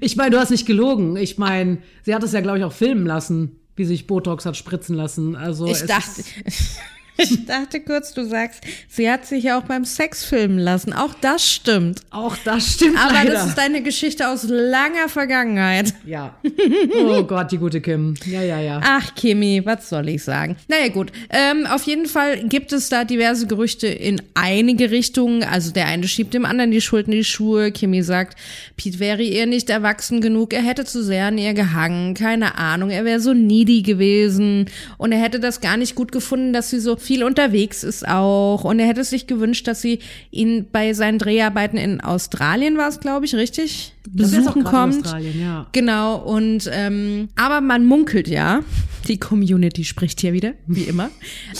Ich 0.00 0.16
meine, 0.16 0.30
du 0.30 0.38
hast 0.38 0.50
nicht 0.50 0.66
gelogen. 0.66 1.16
Ich 1.16 1.38
meine, 1.38 1.78
sie 2.02 2.14
hat 2.14 2.22
es 2.22 2.32
ja, 2.32 2.40
glaube 2.40 2.58
ich, 2.58 2.64
auch 2.64 2.72
filmen 2.72 3.06
lassen, 3.06 3.56
wie 3.76 3.84
sich 3.84 4.06
Botox 4.06 4.46
hat 4.46 4.56
spritzen 4.56 4.96
lassen. 4.96 5.36
Also 5.36 5.66
Ich 5.66 5.82
dachte, 5.84 6.22
ich 7.18 7.46
dachte 7.46 7.80
kurz, 7.80 8.12
du 8.14 8.24
sagst, 8.24 8.62
sie 8.88 9.10
hat 9.10 9.26
sich 9.26 9.44
ja 9.44 9.58
auch 9.58 9.64
beim 9.64 9.84
Sex 9.84 10.24
filmen 10.24 10.58
lassen. 10.58 10.92
Auch 10.92 11.14
das 11.14 11.46
stimmt. 11.50 12.00
auch 12.10 12.36
das 12.44 12.74
stimmt 12.74 12.98
Aber 12.98 13.12
leider. 13.14 13.32
das 13.32 13.46
ist 13.48 13.58
eine 13.58 13.82
Geschichte 13.82 14.28
aus 14.28 14.44
langer 14.48 15.08
Vergangenheit. 15.08 15.94
ja. 16.06 16.36
Oh 17.04 17.22
Gott, 17.24 17.52
die 17.52 17.58
gute 17.58 17.80
Kim. 17.80 18.14
Ja, 18.26 18.42
ja, 18.42 18.60
ja. 18.60 18.80
Ach, 18.82 19.14
Kimi, 19.14 19.62
was 19.64 19.88
soll 19.88 20.08
ich 20.08 20.22
sagen? 20.24 20.56
Naja, 20.68 20.88
gut. 20.88 21.12
Ähm, 21.30 21.66
auf 21.66 21.82
jeden 21.84 22.06
Fall 22.06 22.44
gibt 22.48 22.72
es 22.72 22.88
da 22.88 23.04
diverse 23.04 23.46
Gerüchte 23.46 23.86
in 23.86 24.20
einige 24.34 24.90
Richtungen. 24.90 25.42
Also 25.44 25.72
der 25.72 25.86
eine 25.86 26.08
schiebt 26.08 26.34
dem 26.34 26.44
anderen 26.44 26.70
die 26.70 26.80
Schuld 26.80 27.06
in 27.06 27.12
die 27.12 27.24
Schuhe. 27.24 27.72
Kimi 27.72 28.02
sagt, 28.02 28.38
Pete 28.76 28.98
wäre 28.98 29.22
ihr 29.22 29.46
nicht 29.46 29.70
erwachsen 29.70 30.20
genug. 30.20 30.52
Er 30.52 30.62
hätte 30.62 30.84
zu 30.84 31.02
sehr 31.02 31.26
an 31.26 31.38
ihr 31.38 31.54
gehangen. 31.54 32.14
Keine 32.14 32.58
Ahnung. 32.58 32.90
Er 32.90 33.04
wäre 33.04 33.20
so 33.20 33.32
needy 33.34 33.82
gewesen. 33.82 34.66
Und 34.98 35.12
er 35.12 35.20
hätte 35.20 35.40
das 35.40 35.60
gar 35.60 35.76
nicht 35.76 35.94
gut 35.94 36.12
gefunden, 36.12 36.52
dass 36.52 36.70
sie 36.70 36.80
so 36.80 36.96
viel 37.06 37.24
unterwegs 37.24 37.82
ist 37.82 38.06
auch. 38.06 38.64
Und 38.64 38.78
er 38.78 38.86
hätte 38.86 39.04
sich 39.04 39.26
gewünscht, 39.26 39.66
dass 39.66 39.80
sie 39.80 40.00
ihn 40.30 40.66
bei 40.70 40.92
seinen 40.92 41.18
Dreharbeiten 41.18 41.78
in 41.78 42.00
Australien 42.00 42.76
war 42.76 42.88
es, 42.88 43.00
glaube 43.00 43.26
ich, 43.26 43.34
richtig? 43.34 43.94
Besuchen 44.08 44.64
kommt. 44.64 45.04
Australien, 45.04 45.40
ja. 45.40 45.66
Genau, 45.72 46.16
und 46.16 46.68
ähm, 46.72 47.28
aber 47.36 47.60
man 47.60 47.84
munkelt 47.84 48.28
ja, 48.28 48.60
die 49.08 49.18
Community 49.18 49.84
spricht 49.84 50.20
hier 50.20 50.32
wieder, 50.32 50.54
wie 50.66 50.82
immer, 50.82 51.10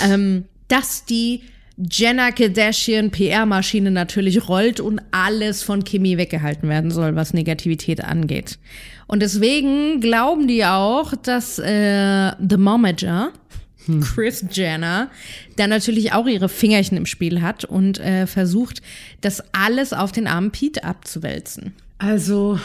ähm, 0.03 0.45
dass 0.69 1.05
die 1.05 1.43
Jenna 1.79 2.31
Kardashian 2.31 3.11
PR-Maschine 3.11 3.91
natürlich 3.91 4.49
rollt 4.49 4.81
und 4.81 5.01
alles 5.11 5.63
von 5.63 5.85
Kimi 5.85 6.17
weggehalten 6.17 6.69
werden 6.71 6.91
soll, 6.91 7.17
was 7.17 7.35
Negativität 7.35 8.03
angeht. 8.03 8.59
Und 9.07 9.21
deswegen 9.21 10.01
glauben 10.01 10.49
die 10.49 10.65
auch, 10.65 11.15
dass 11.15 11.59
äh, 11.59 12.33
The 12.39 12.57
Momager, 12.57 13.31
Chris 14.01 14.45
Jenner, 14.51 15.11
da 15.57 15.67
natürlich 15.67 16.13
auch 16.13 16.27
ihre 16.27 16.49
Fingerchen 16.49 16.97
im 16.97 17.07
Spiel 17.07 17.43
hat 17.43 17.65
und 17.65 17.99
äh, 17.99 18.27
versucht, 18.27 18.83
das 19.21 19.43
alles 19.53 19.93
auf 19.93 20.13
den 20.13 20.27
armen 20.27 20.51
Pete 20.51 20.85
abzuwälzen. 20.85 21.73
Also, 21.99 22.59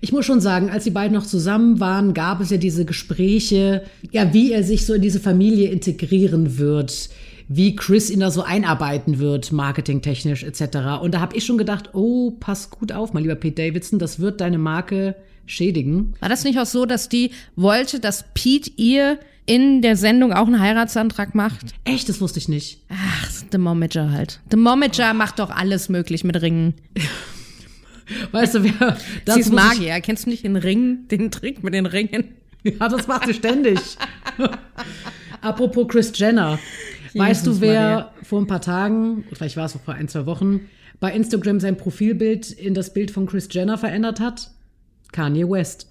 ich 0.00 0.12
muss 0.12 0.26
schon 0.26 0.40
sagen, 0.40 0.70
als 0.70 0.84
die 0.84 0.90
beiden 0.90 1.14
noch 1.14 1.26
zusammen 1.26 1.80
waren, 1.80 2.14
gab 2.14 2.40
es 2.40 2.50
ja 2.50 2.56
diese 2.56 2.84
Gespräche, 2.84 3.84
ja, 4.10 4.32
wie 4.32 4.52
er 4.52 4.62
sich 4.62 4.86
so 4.86 4.94
in 4.94 5.02
diese 5.02 5.20
Familie 5.20 5.70
integrieren 5.70 6.58
wird, 6.58 7.08
wie 7.48 7.74
Chris 7.74 8.10
ihn 8.10 8.20
da 8.20 8.30
so 8.30 8.42
einarbeiten 8.42 9.18
wird, 9.18 9.52
marketingtechnisch 9.52 10.44
etc. 10.44 11.00
Und 11.02 11.14
da 11.14 11.20
habe 11.20 11.36
ich 11.36 11.44
schon 11.44 11.58
gedacht, 11.58 11.94
oh, 11.94 12.32
pass 12.38 12.70
gut 12.70 12.92
auf, 12.92 13.12
mein 13.12 13.22
lieber 13.22 13.34
Pete 13.34 13.62
Davidson, 13.62 13.98
das 13.98 14.20
wird 14.20 14.40
deine 14.40 14.58
Marke 14.58 15.16
schädigen. 15.46 16.14
War 16.20 16.28
das 16.28 16.44
nicht 16.44 16.58
auch 16.58 16.66
so, 16.66 16.84
dass 16.84 17.08
die 17.08 17.30
wollte, 17.56 18.00
dass 18.00 18.26
Pete 18.34 18.70
ihr 18.76 19.18
in 19.48 19.82
der 19.82 19.96
Sendung 19.96 20.32
auch 20.32 20.46
einen 20.46 20.60
Heiratsantrag 20.60 21.34
macht? 21.34 21.74
Echt, 21.84 22.08
das 22.08 22.20
wusste 22.20 22.38
ich 22.38 22.48
nicht. 22.48 22.82
Ach, 22.90 23.30
The 23.50 23.58
Momager 23.58 24.10
halt. 24.12 24.40
The 24.50 24.56
Momager 24.56 25.14
macht 25.14 25.38
doch 25.40 25.50
alles 25.50 25.88
möglich 25.88 26.22
mit 26.22 26.40
Ringen. 26.40 26.74
Weißt 28.32 28.54
du, 28.54 28.62
wer 28.64 28.96
das 29.24 29.34
Sie 29.34 29.40
ist 29.42 29.50
muss 29.52 29.60
ich- 29.60 29.68
Magier. 29.80 30.00
Kennst 30.00 30.26
du 30.26 30.30
nicht 30.30 30.44
den 30.44 30.56
Ring, 30.56 31.08
den 31.08 31.30
Trick 31.30 31.62
mit 31.64 31.74
den 31.74 31.86
Ringen? 31.86 32.34
Ja, 32.62 32.88
das 32.88 33.06
macht 33.06 33.26
sie 33.26 33.34
ständig. 33.34 33.78
Apropos 35.40 35.86
Chris 35.88 36.12
Jenner. 36.14 36.58
Weißt 37.14 37.46
du, 37.46 37.50
Jesus 37.50 37.60
wer 37.60 37.80
Maria. 37.82 38.12
vor 38.22 38.40
ein 38.40 38.46
paar 38.46 38.60
Tagen, 38.60 39.24
vielleicht 39.32 39.56
war 39.56 39.64
es 39.66 39.76
auch 39.76 39.80
vor 39.80 39.94
ein, 39.94 40.08
zwei 40.08 40.26
Wochen, 40.26 40.68
bei 41.00 41.12
Instagram 41.12 41.60
sein 41.60 41.76
Profilbild 41.76 42.50
in 42.50 42.74
das 42.74 42.92
Bild 42.92 43.10
von 43.10 43.26
Chris 43.26 43.48
Jenner 43.50 43.78
verändert 43.78 44.20
hat? 44.20 44.50
Kanye 45.12 45.48
West. 45.48 45.86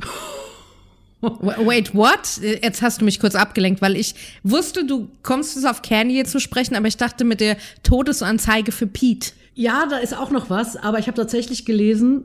Wait, 1.42 1.94
what? 1.96 2.40
Jetzt 2.42 2.82
hast 2.82 3.02
du 3.02 3.06
mich 3.06 3.20
kurz 3.20 3.36
abgelenkt, 3.36 3.82
weil 3.82 3.96
ich 3.96 4.16
wusste, 4.44 4.86
du 4.86 5.10
kommst 5.24 5.56
jetzt 5.56 5.66
auf 5.66 5.82
Kanye 5.82 6.24
zu 6.24 6.40
sprechen, 6.40 6.76
aber 6.76 6.88
ich 6.88 6.98
dachte 6.98 7.24
mit 7.26 7.40
der 7.40 7.58
Todesanzeige 7.84 8.72
für 8.72 8.88
Pete. 8.88 9.32
Ja, 9.56 9.88
da 9.90 9.98
ist 9.98 10.16
auch 10.16 10.30
noch 10.30 10.50
was, 10.50 10.78
aber 10.78 11.00
ich 11.00 11.08
habe 11.08 11.18
tatsächlich 11.18 11.66
gelesen, 11.66 12.24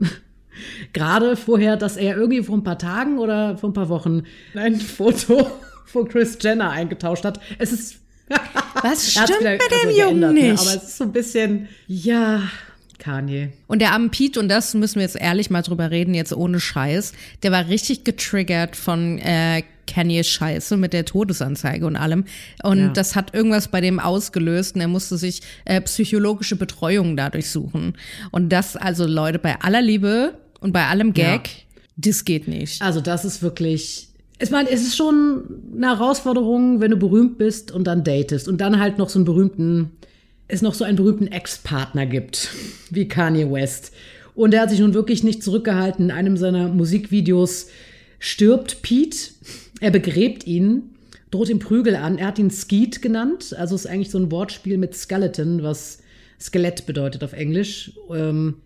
gerade 0.92 1.36
vorher, 1.36 1.76
dass 1.76 1.96
er 1.96 2.16
irgendwie 2.16 2.42
vor 2.42 2.56
ein 2.56 2.64
paar 2.64 2.78
Tagen 2.78 3.18
oder 3.18 3.56
vor 3.56 3.70
ein 3.70 3.74
paar 3.74 3.88
Wochen 3.88 4.24
ein 4.54 4.80
Foto 4.80 5.50
von 5.86 6.08
Chris 6.08 6.38
Jenner 6.40 6.70
eingetauscht 6.70 7.24
hat. 7.24 7.40
Es 7.58 7.72
ist 7.72 7.96
Was 8.82 9.10
stimmt 9.12 9.40
mit 9.42 9.60
also 9.62 9.88
dem 9.88 9.96
Jungen 9.96 10.20
ne? 10.20 10.32
nicht? 10.32 10.60
Aber 10.60 10.76
es 10.76 10.82
ist 10.82 10.98
so 10.98 11.04
ein 11.04 11.12
bisschen, 11.12 11.68
ja, 11.86 12.42
Kanye. 13.02 13.50
Und 13.66 13.80
der 13.82 13.92
arme 13.92 14.08
Pete, 14.10 14.38
und 14.38 14.48
das 14.48 14.74
müssen 14.74 14.96
wir 14.96 15.02
jetzt 15.02 15.20
ehrlich 15.20 15.50
mal 15.50 15.62
drüber 15.62 15.90
reden, 15.90 16.14
jetzt 16.14 16.32
ohne 16.32 16.60
Scheiß, 16.60 17.12
der 17.42 17.50
war 17.50 17.66
richtig 17.68 18.04
getriggert 18.04 18.76
von 18.76 19.18
äh, 19.18 19.62
Kanyes 19.88 20.28
Scheiße 20.28 20.76
mit 20.76 20.92
der 20.92 21.04
Todesanzeige 21.04 21.84
und 21.86 21.96
allem. 21.96 22.24
Und 22.62 22.78
Ja. 22.78 22.88
das 22.88 23.16
hat 23.16 23.34
irgendwas 23.34 23.68
bei 23.68 23.80
dem 23.80 23.98
ausgelöst 23.98 24.76
und 24.76 24.80
er 24.80 24.88
musste 24.88 25.16
sich 25.18 25.42
äh, 25.64 25.80
psychologische 25.80 26.54
Betreuung 26.56 27.16
dadurch 27.16 27.50
suchen. 27.50 27.94
Und 28.30 28.50
das, 28.50 28.76
also 28.76 29.04
Leute, 29.06 29.40
bei 29.40 29.60
aller 29.60 29.82
Liebe 29.82 30.34
und 30.60 30.72
bei 30.72 30.86
allem 30.86 31.12
Gag, 31.12 31.50
das 31.96 32.24
geht 32.24 32.46
nicht. 32.46 32.80
Also 32.80 33.00
das 33.00 33.24
ist 33.24 33.42
wirklich, 33.42 34.08
ich 34.38 34.50
meine, 34.50 34.70
es 34.70 34.82
ist 34.82 34.96
schon 34.96 35.42
eine 35.76 35.88
Herausforderung, 35.88 36.80
wenn 36.80 36.92
du 36.92 36.96
berühmt 36.96 37.36
bist 37.36 37.72
und 37.72 37.84
dann 37.84 38.04
datest 38.04 38.46
und 38.46 38.60
dann 38.60 38.78
halt 38.78 38.96
noch 38.98 39.08
so 39.08 39.18
einen 39.18 39.24
berühmten, 39.26 39.90
es 40.52 40.62
noch 40.62 40.74
so 40.74 40.84
einen 40.84 40.96
berühmten 40.96 41.28
Ex-Partner 41.28 42.06
gibt, 42.06 42.50
wie 42.90 43.08
Kanye 43.08 43.50
West. 43.50 43.92
Und 44.34 44.54
er 44.54 44.62
hat 44.62 44.70
sich 44.70 44.80
nun 44.80 44.94
wirklich 44.94 45.24
nicht 45.24 45.42
zurückgehalten. 45.42 46.06
In 46.06 46.10
einem 46.10 46.36
seiner 46.36 46.68
Musikvideos 46.68 47.68
stirbt 48.18 48.82
Pete, 48.82 49.30
er 49.80 49.90
begräbt 49.90 50.46
ihn, 50.46 50.94
droht 51.30 51.48
ihm 51.48 51.58
Prügel 51.58 51.96
an. 51.96 52.18
Er 52.18 52.28
hat 52.28 52.38
ihn 52.38 52.50
Skeet 52.50 53.02
genannt, 53.02 53.54
also 53.58 53.74
ist 53.74 53.86
eigentlich 53.86 54.10
so 54.10 54.18
ein 54.18 54.30
Wortspiel 54.30 54.78
mit 54.78 54.94
Skeleton, 54.94 55.62
was 55.62 55.98
Skelett 56.40 56.86
bedeutet 56.86 57.24
auf 57.24 57.32
Englisch. 57.32 57.92
Ähm, 58.14 58.56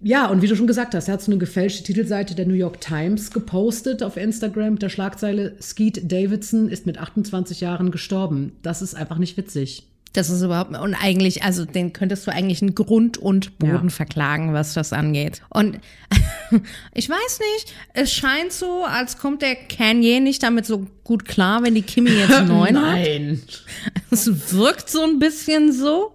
ja, 0.00 0.28
und 0.28 0.42
wie 0.42 0.46
du 0.46 0.56
schon 0.56 0.66
gesagt 0.66 0.94
hast, 0.94 1.08
er 1.08 1.14
hat 1.14 1.22
so 1.22 1.32
eine 1.32 1.38
gefälschte 1.38 1.82
Titelseite 1.82 2.34
der 2.34 2.46
New 2.46 2.54
York 2.54 2.80
Times 2.80 3.30
gepostet 3.30 4.02
auf 4.02 4.16
Instagram 4.16 4.74
mit 4.74 4.82
der 4.82 4.88
Schlagzeile 4.90 5.56
Skeet 5.60 6.10
Davidson 6.10 6.68
ist 6.68 6.86
mit 6.86 6.98
28 6.98 7.60
Jahren 7.60 7.90
gestorben. 7.90 8.52
Das 8.62 8.82
ist 8.82 8.94
einfach 8.94 9.18
nicht 9.18 9.36
witzig. 9.36 9.84
Das 10.14 10.30
ist 10.30 10.40
überhaupt, 10.42 10.76
und 10.76 10.94
eigentlich, 10.94 11.42
also 11.44 11.64
den 11.66 11.92
könntest 11.92 12.26
du 12.26 12.32
eigentlich 12.32 12.62
in 12.62 12.74
Grund 12.74 13.18
und 13.18 13.58
Boden 13.58 13.84
Ja. 13.84 13.88
verklagen, 13.90 14.54
was 14.54 14.72
das 14.72 14.92
angeht. 14.94 15.42
Und 15.50 15.78
ich 16.94 17.08
weiß 17.10 17.40
nicht, 17.56 17.74
es 17.92 18.12
scheint 18.12 18.52
so, 18.52 18.84
als 18.84 19.18
kommt 19.18 19.42
der 19.42 19.54
Kanye 19.54 20.20
nicht 20.20 20.42
damit 20.42 20.64
so 20.66 20.86
gut 21.04 21.26
klar, 21.26 21.62
wenn 21.62 21.74
die 21.74 21.82
Kimi 21.82 22.10
jetzt 22.10 22.32
einen 22.38 22.48
neuen 22.48 22.76
hat. 22.80 22.94
Nein. 22.94 23.42
Es 24.10 24.52
wirkt 24.52 24.88
so 24.88 25.02
ein 25.04 25.18
bisschen 25.18 25.72
so. 25.72 26.12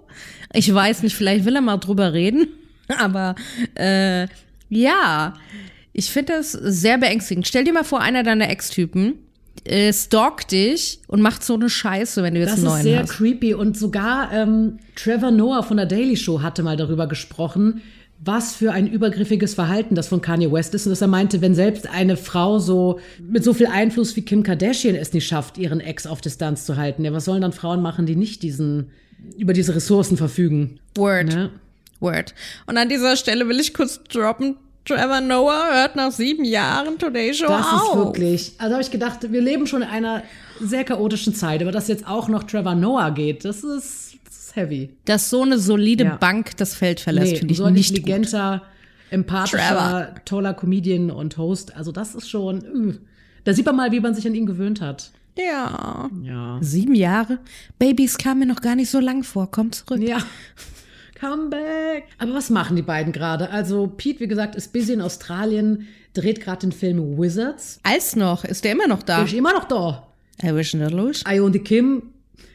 Ich 0.52 0.74
weiß 0.74 1.04
nicht, 1.04 1.16
vielleicht 1.16 1.46
will 1.46 1.56
er 1.56 1.62
mal 1.62 1.78
drüber 1.78 2.14
reden, 2.14 2.48
aber 3.00 3.36
äh, 3.76 4.28
ja, 4.70 5.36
ich 5.94 6.10
finde 6.10 6.34
das 6.34 6.52
sehr 6.54 6.98
beängstigend. 6.98 7.48
Stell 7.48 7.64
dir 7.64 7.74
mal 7.74 7.84
vor, 7.84 8.02
einer 8.02 8.24
deiner 8.24 8.50
Ex-Typen 8.50 9.14
äh, 9.66 9.94
stalkt 9.94 10.52
dich 10.52 11.00
und 11.08 11.22
macht 11.22 11.44
so 11.44 11.54
eine 11.54 11.70
Scheiße, 11.70 12.24
wenn 12.24 12.34
du 12.34 12.40
jetzt 12.42 12.52
Das 12.52 12.58
einen 12.60 12.66
ist 12.68 12.72
neuen 12.72 12.84
sehr 12.84 13.00
hast. 13.02 13.12
creepy 13.12 13.54
und 13.54 13.78
sogar 13.78 14.32
ähm, 14.34 14.80
Trevor 14.96 15.32
Noah 15.32 15.64
von 15.64 15.78
der 15.78 15.86
Daily 15.86 16.18
Show 16.18 16.42
hatte 16.42 16.64
mal 16.64 16.78
darüber 16.78 17.08
gesprochen, 17.08 17.82
was 18.26 18.56
für 18.56 18.72
ein 18.72 18.88
übergriffiges 18.88 19.54
Verhalten 19.54 19.96
das 19.96 20.08
von 20.08 20.22
Kanye 20.22 20.52
West 20.52 20.74
ist 20.74 20.86
und 20.86 20.92
dass 20.92 21.02
er 21.02 21.08
meinte, 21.08 21.42
wenn 21.42 21.56
selbst 21.56 21.90
eine 21.90 22.16
Frau 22.16 22.60
so 22.60 23.00
mit 23.20 23.44
so 23.44 23.54
viel 23.54 23.68
Einfluss 23.68 24.16
wie 24.16 24.22
Kim 24.22 24.44
Kardashian 24.44 24.96
es 24.96 25.14
nicht 25.14 25.28
schafft, 25.28 25.58
ihren 25.58 25.82
Ex 25.82 26.08
auf 26.08 26.22
Distanz 26.22 26.66
zu 26.66 26.78
halten, 26.78 27.04
ja, 27.04 27.12
was 27.12 27.26
sollen 27.26 27.42
dann 27.42 27.52
Frauen 27.52 27.82
machen, 27.82 28.06
die 28.06 28.16
nicht 28.16 28.42
diesen 28.44 28.92
über 29.38 29.54
diese 29.54 29.76
Ressourcen 29.76 30.18
verfügen? 30.18 30.80
Word. 30.96 31.28
Ne? 31.28 31.50
Word. 32.00 32.34
Und 32.66 32.78
an 32.78 32.90
dieser 32.90 33.16
Stelle 33.16 33.48
will 33.48 33.60
ich 33.60 33.74
kurz 33.74 34.02
droppen. 34.04 34.58
Trevor 34.86 35.22
Noah 35.22 35.70
hört 35.74 35.96
nach 35.96 36.12
sieben 36.12 36.44
Jahren 36.44 36.98
Today 36.98 37.34
Show 37.34 37.48
Das 37.48 37.66
auf. 37.66 37.90
ist 37.90 37.96
wirklich. 37.96 38.52
Also 38.58 38.74
habe 38.74 38.84
ich 38.84 38.92
gedacht, 38.92 39.20
wir 39.32 39.42
leben 39.42 39.66
schon 39.66 39.82
in 39.82 39.88
einer 39.88 40.24
sehr 40.60 40.84
chaotischen 40.84 41.34
Zeit, 41.34 41.62
aber 41.62 41.72
dass 41.72 41.88
jetzt 41.88 42.06
auch 42.08 42.28
noch 42.28 42.44
Trevor 42.44 42.76
Noah 42.76 43.12
geht, 43.12 43.46
das 43.46 43.64
ist, 43.64 44.18
das 44.26 44.36
ist 44.48 44.56
heavy. 44.56 44.90
Dass 45.06 45.30
so 45.30 45.42
eine 45.44 45.58
solide 45.58 46.04
Ja. 46.06 46.16
Bank 46.18 46.58
das 46.58 46.76
Feld 46.76 47.00
verlässt, 47.00 47.32
Nee, 47.34 47.38
finde 47.40 47.52
ich 47.54 47.58
so 47.58 47.64
ein 47.66 47.74
nicht 47.74 47.90
gut. 47.90 47.98
intelligenter, 48.00 48.62
empathischer, 49.10 49.58
Trevor. 49.58 50.16
toller 50.26 50.54
Comedian 50.54 51.12
und 51.12 51.38
Host. 51.38 51.76
Also 51.76 51.92
das 51.92 52.14
ist 52.16 52.30
schon. 52.30 52.62
üh. 52.64 52.94
Da 53.46 53.54
sieht 53.54 53.66
man 53.66 53.76
mal, 53.76 53.92
wie 53.92 54.00
man 54.00 54.14
sich 54.14 54.28
an 54.28 54.36
ihn 54.36 54.46
gewöhnt 54.46 54.82
hat. 54.82 55.12
Ja. 55.38 56.10
Ja. 56.24 56.58
Sieben 56.62 56.94
Jahre? 56.96 57.40
Babys 57.80 58.18
kamen 58.18 58.42
mir 58.42 58.46
noch 58.46 58.62
gar 58.62 58.76
nicht 58.76 58.90
so 58.90 59.00
lang 59.00 59.24
vor. 59.24 59.50
Komm 59.50 59.72
zurück. 59.72 60.00
Ja. 60.02 60.18
Come 61.24 61.50
back. 61.50 62.04
Aber 62.18 62.34
was 62.34 62.50
machen 62.50 62.76
die 62.76 62.82
beiden 62.82 63.14
gerade? 63.14 63.50
Also 63.50 63.88
Pete, 63.88 64.20
wie 64.20 64.28
gesagt, 64.28 64.56
ist 64.56 64.74
busy 64.74 64.92
in 64.92 65.02
Australien, 65.02 65.88
dreht 66.14 66.42
gerade 66.42 66.60
den 66.60 66.72
Film 66.74 67.18
Wizards. 67.18 67.80
Als 67.84 68.18
noch, 68.18 68.44
ist 68.44 68.66
der 68.66 68.74
immer 68.74 68.88
noch 68.88 69.04
da? 69.04 69.24
Ist 69.24 69.34
immer 69.34 69.54
noch 69.54 69.64
da. 69.64 70.08
Er 70.40 70.58
ist 70.58 70.74
da 70.74 70.88
los. 70.90 71.26
Ayo 71.26 71.46
und 71.46 71.56
die 71.56 71.60
Kim 71.60 72.04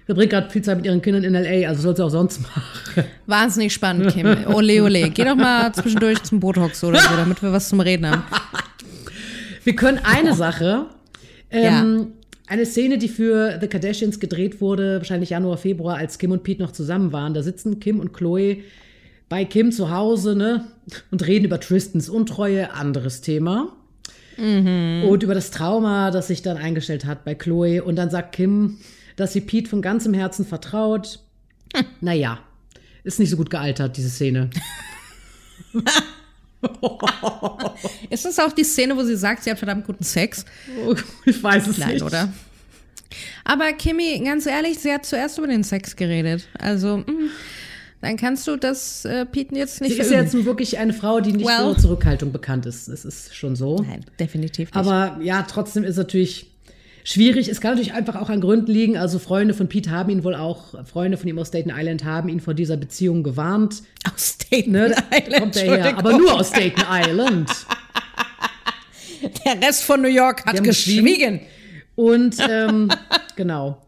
verbringt 0.04 0.30
gerade 0.30 0.50
viel 0.50 0.60
Zeit 0.60 0.76
mit 0.76 0.86
ihren 0.86 1.00
Kindern 1.00 1.24
in 1.24 1.34
L.A., 1.34 1.68
also 1.68 1.80
soll 1.82 1.96
sie 1.96 2.04
auch 2.04 2.10
sonst 2.10 2.42
machen. 2.42 3.04
Wahnsinnig 3.26 3.72
spannend, 3.72 4.12
Kim. 4.12 4.26
Ole, 4.48 4.82
ole. 4.82 5.08
Geh 5.10 5.24
doch 5.24 5.36
mal 5.36 5.72
zwischendurch 5.72 6.22
zum 6.24 6.40
Botox 6.40 6.84
oder 6.84 6.98
so, 6.98 7.16
damit 7.16 7.42
wir 7.42 7.52
was 7.52 7.70
zum 7.70 7.80
Reden 7.80 8.10
haben. 8.10 8.22
Wir 9.64 9.76
können 9.76 10.00
eine 10.02 10.34
Sache, 10.34 10.86
ähm, 11.50 11.62
Ja. 11.62 12.06
Eine 12.48 12.66
Szene, 12.66 12.98
die 12.98 13.08
für 13.08 13.58
The 13.60 13.68
Kardashians 13.68 14.20
gedreht 14.20 14.60
wurde, 14.60 14.98
wahrscheinlich 14.98 15.30
Januar, 15.30 15.58
Februar, 15.58 15.96
als 15.96 16.18
Kim 16.18 16.32
und 16.32 16.42
Pete 16.42 16.62
noch 16.62 16.72
zusammen 16.72 17.12
waren. 17.12 17.34
Da 17.34 17.42
sitzen 17.42 17.80
Kim 17.80 18.00
und 18.00 18.12
Chloe 18.12 18.58
bei 19.28 19.44
Kim 19.44 19.72
zu 19.72 19.90
Hause, 19.90 20.34
ne, 20.34 20.66
und 21.10 21.26
reden 21.26 21.44
über 21.44 21.60
Tristans 21.60 22.08
Untreue, 22.08 22.72
anderes 22.72 23.20
Thema. 23.20 23.74
Und 24.38 25.22
über 25.24 25.34
das 25.34 25.50
Trauma, 25.50 26.12
das 26.12 26.28
sich 26.28 26.42
dann 26.42 26.56
eingestellt 26.56 27.04
hat 27.04 27.24
bei 27.24 27.34
Chloe. 27.34 27.82
Und 27.82 27.96
dann 27.96 28.08
sagt 28.08 28.36
Kim, 28.36 28.78
dass 29.16 29.32
sie 29.32 29.40
Pete 29.40 29.68
von 29.68 29.82
ganzem 29.82 30.14
Herzen 30.14 30.44
vertraut. 30.44 31.20
Naja, 32.00 32.38
ist 33.04 33.18
nicht 33.18 33.28
so 33.28 33.36
gut 33.36 33.50
gealtert, 33.50 33.96
diese 33.98 34.08
Szene. 34.08 34.48
Ist 38.10 38.24
das 38.24 38.38
auch 38.38 38.52
die 38.52 38.64
Szene, 38.64 38.96
wo 38.96 39.02
sie 39.04 39.16
sagt, 39.16 39.44
sie 39.44 39.50
hat 39.50 39.58
verdammt 39.58 39.86
guten 39.86 40.04
Sex? 40.04 40.44
Ich 41.24 41.42
weiß 41.42 41.66
es 41.68 41.78
Nein, 41.78 41.94
nicht. 41.94 42.02
oder? 42.02 42.32
Aber 43.44 43.72
Kimi, 43.72 44.20
ganz 44.24 44.46
ehrlich, 44.46 44.78
sie 44.78 44.92
hat 44.92 45.06
zuerst 45.06 45.38
über 45.38 45.46
den 45.46 45.64
Sex 45.64 45.96
geredet. 45.96 46.46
Also, 46.58 46.98
mh, 46.98 47.06
dann 48.00 48.16
kannst 48.16 48.46
du 48.46 48.56
das 48.56 49.04
äh, 49.04 49.24
Pieten 49.24 49.56
jetzt 49.56 49.80
nicht 49.80 49.94
Sie 49.94 49.98
ist 50.00 50.08
verüben. 50.08 50.24
jetzt 50.24 50.34
nun 50.34 50.44
wirklich 50.44 50.78
eine 50.78 50.92
Frau, 50.92 51.20
die 51.20 51.32
nicht 51.32 51.46
Well. 51.46 51.74
für 51.74 51.80
Zurückhaltung 51.80 52.32
bekannt 52.32 52.66
ist. 52.66 52.88
Es 52.88 53.04
ist 53.04 53.34
schon 53.34 53.56
so. 53.56 53.76
Nein, 53.78 54.04
definitiv 54.20 54.68
nicht. 54.68 54.76
Aber 54.76 55.18
ja, 55.22 55.42
trotzdem 55.42 55.84
ist 55.84 55.96
natürlich 55.96 56.50
schwierig. 57.08 57.48
Es 57.48 57.60
kann 57.60 57.72
natürlich 57.72 57.94
einfach 57.94 58.16
auch 58.16 58.28
an 58.28 58.40
Gründen 58.40 58.70
liegen. 58.70 58.96
Also 58.96 59.18
Freunde 59.18 59.54
von 59.54 59.68
Pete 59.68 59.90
haben 59.90 60.10
ihn 60.10 60.24
wohl 60.24 60.34
auch, 60.34 60.84
Freunde 60.84 61.16
von 61.16 61.28
ihm 61.28 61.38
aus 61.38 61.48
Staten 61.48 61.72
Island 61.74 62.04
haben 62.04 62.28
ihn 62.28 62.40
vor 62.40 62.54
dieser 62.54 62.76
Beziehung 62.76 63.22
gewarnt. 63.22 63.82
aus 64.12 64.36
Staten 64.40 64.72
Ne? 64.72 64.94
Island, 65.12 65.40
Kommt 65.40 65.56
er 65.56 65.76
her. 65.76 65.98
Aber 65.98 66.18
nur 66.18 66.34
aus 66.34 66.48
Staten 66.48 66.82
Island. 66.90 67.50
Der 69.44 69.60
Rest 69.60 69.84
von 69.84 70.00
New 70.02 70.08
York 70.08 70.44
hat 70.46 70.62
geschwiegen. 70.62 71.40
Und 71.96 72.36
ähm, 72.48 72.88
genau. 73.36 73.82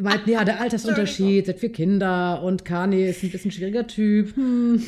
Meinten, 0.00 0.30
ja, 0.30 0.44
der 0.44 0.60
Altersunterschied, 0.60 1.46
hat 1.46 1.60
vier 1.60 1.70
Kinder 1.70 2.42
und 2.42 2.64
Kanye 2.64 3.10
ist 3.10 3.22
ein 3.22 3.30
bisschen 3.30 3.52
schwieriger 3.52 3.86
Typ. 3.86 4.34
Hm. 4.34 4.82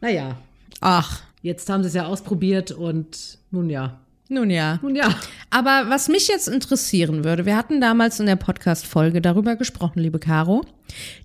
Naja, 0.00 0.36
Ach, 0.80 1.22
jetzt 1.40 1.70
haben 1.70 1.82
sie 1.82 1.88
es 1.88 1.94
ja 1.94 2.06
ausprobiert 2.06 2.70
und 2.70 3.38
nun 3.50 3.70
ja. 3.70 4.03
Nun 4.28 4.50
ja. 4.50 4.78
Nun 4.82 4.96
ja. 4.96 5.14
Aber 5.50 5.84
was 5.88 6.08
mich 6.08 6.28
jetzt 6.28 6.48
interessieren 6.48 7.24
würde, 7.24 7.46
wir 7.46 7.56
hatten 7.56 7.80
damals 7.80 8.20
in 8.20 8.26
der 8.26 8.36
Podcast-Folge 8.36 9.20
darüber 9.20 9.56
gesprochen, 9.56 10.00
liebe 10.00 10.18
Caro, 10.18 10.64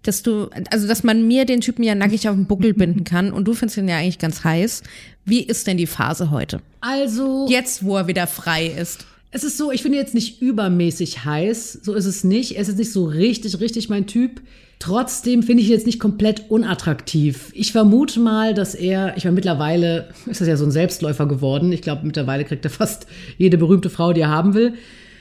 dass 0.03 0.21
du, 0.21 0.49
also 0.69 0.87
dass 0.87 1.03
man 1.03 1.27
mir 1.27 1.45
den 1.45 1.61
Typen 1.61 1.83
ja 1.83 1.95
nackig 1.95 2.27
auf 2.27 2.35
den 2.35 2.45
Buckel 2.45 2.73
binden 2.73 3.05
kann 3.05 3.31
und 3.31 3.45
du 3.45 3.53
findest 3.53 3.77
ihn 3.77 3.87
ja 3.87 3.97
eigentlich 3.97 4.19
ganz 4.19 4.43
heiß. 4.43 4.83
Wie 5.25 5.41
ist 5.43 5.67
denn 5.67 5.77
die 5.77 5.87
Phase 5.87 6.29
heute? 6.31 6.61
Also. 6.81 7.47
Jetzt, 7.49 7.83
wo 7.83 7.97
er 7.97 8.07
wieder 8.07 8.27
frei 8.27 8.67
ist. 8.67 9.05
Es 9.31 9.43
ist 9.43 9.57
so, 9.57 9.71
ich 9.71 9.83
finde 9.83 9.97
jetzt 9.97 10.15
nicht 10.15 10.41
übermäßig 10.41 11.23
heiß, 11.23 11.81
so 11.83 11.93
ist 11.93 12.05
es 12.05 12.23
nicht. 12.23 12.55
Er 12.55 12.61
ist 12.61 12.77
nicht 12.77 12.91
so 12.91 13.05
richtig, 13.05 13.59
richtig 13.59 13.87
mein 13.87 14.07
Typ. 14.07 14.41
Trotzdem 14.79 15.43
finde 15.43 15.61
ich 15.61 15.69
ihn 15.69 15.73
jetzt 15.73 15.85
nicht 15.85 15.99
komplett 15.99 16.49
unattraktiv. 16.49 17.51
Ich 17.53 17.71
vermute 17.71 18.19
mal, 18.19 18.55
dass 18.55 18.73
er, 18.73 19.15
ich 19.17 19.25
meine, 19.25 19.35
mittlerweile 19.35 20.09
ist 20.25 20.41
das 20.41 20.47
ja 20.47 20.57
so 20.57 20.65
ein 20.65 20.71
Selbstläufer 20.71 21.27
geworden. 21.27 21.71
Ich 21.71 21.83
glaube, 21.83 22.05
mittlerweile 22.05 22.43
kriegt 22.43 22.65
er 22.65 22.71
fast 22.71 23.05
jede 23.37 23.57
berühmte 23.57 23.91
Frau, 23.91 24.13
die 24.13 24.21
er 24.21 24.29
haben 24.29 24.55
will. 24.55 24.73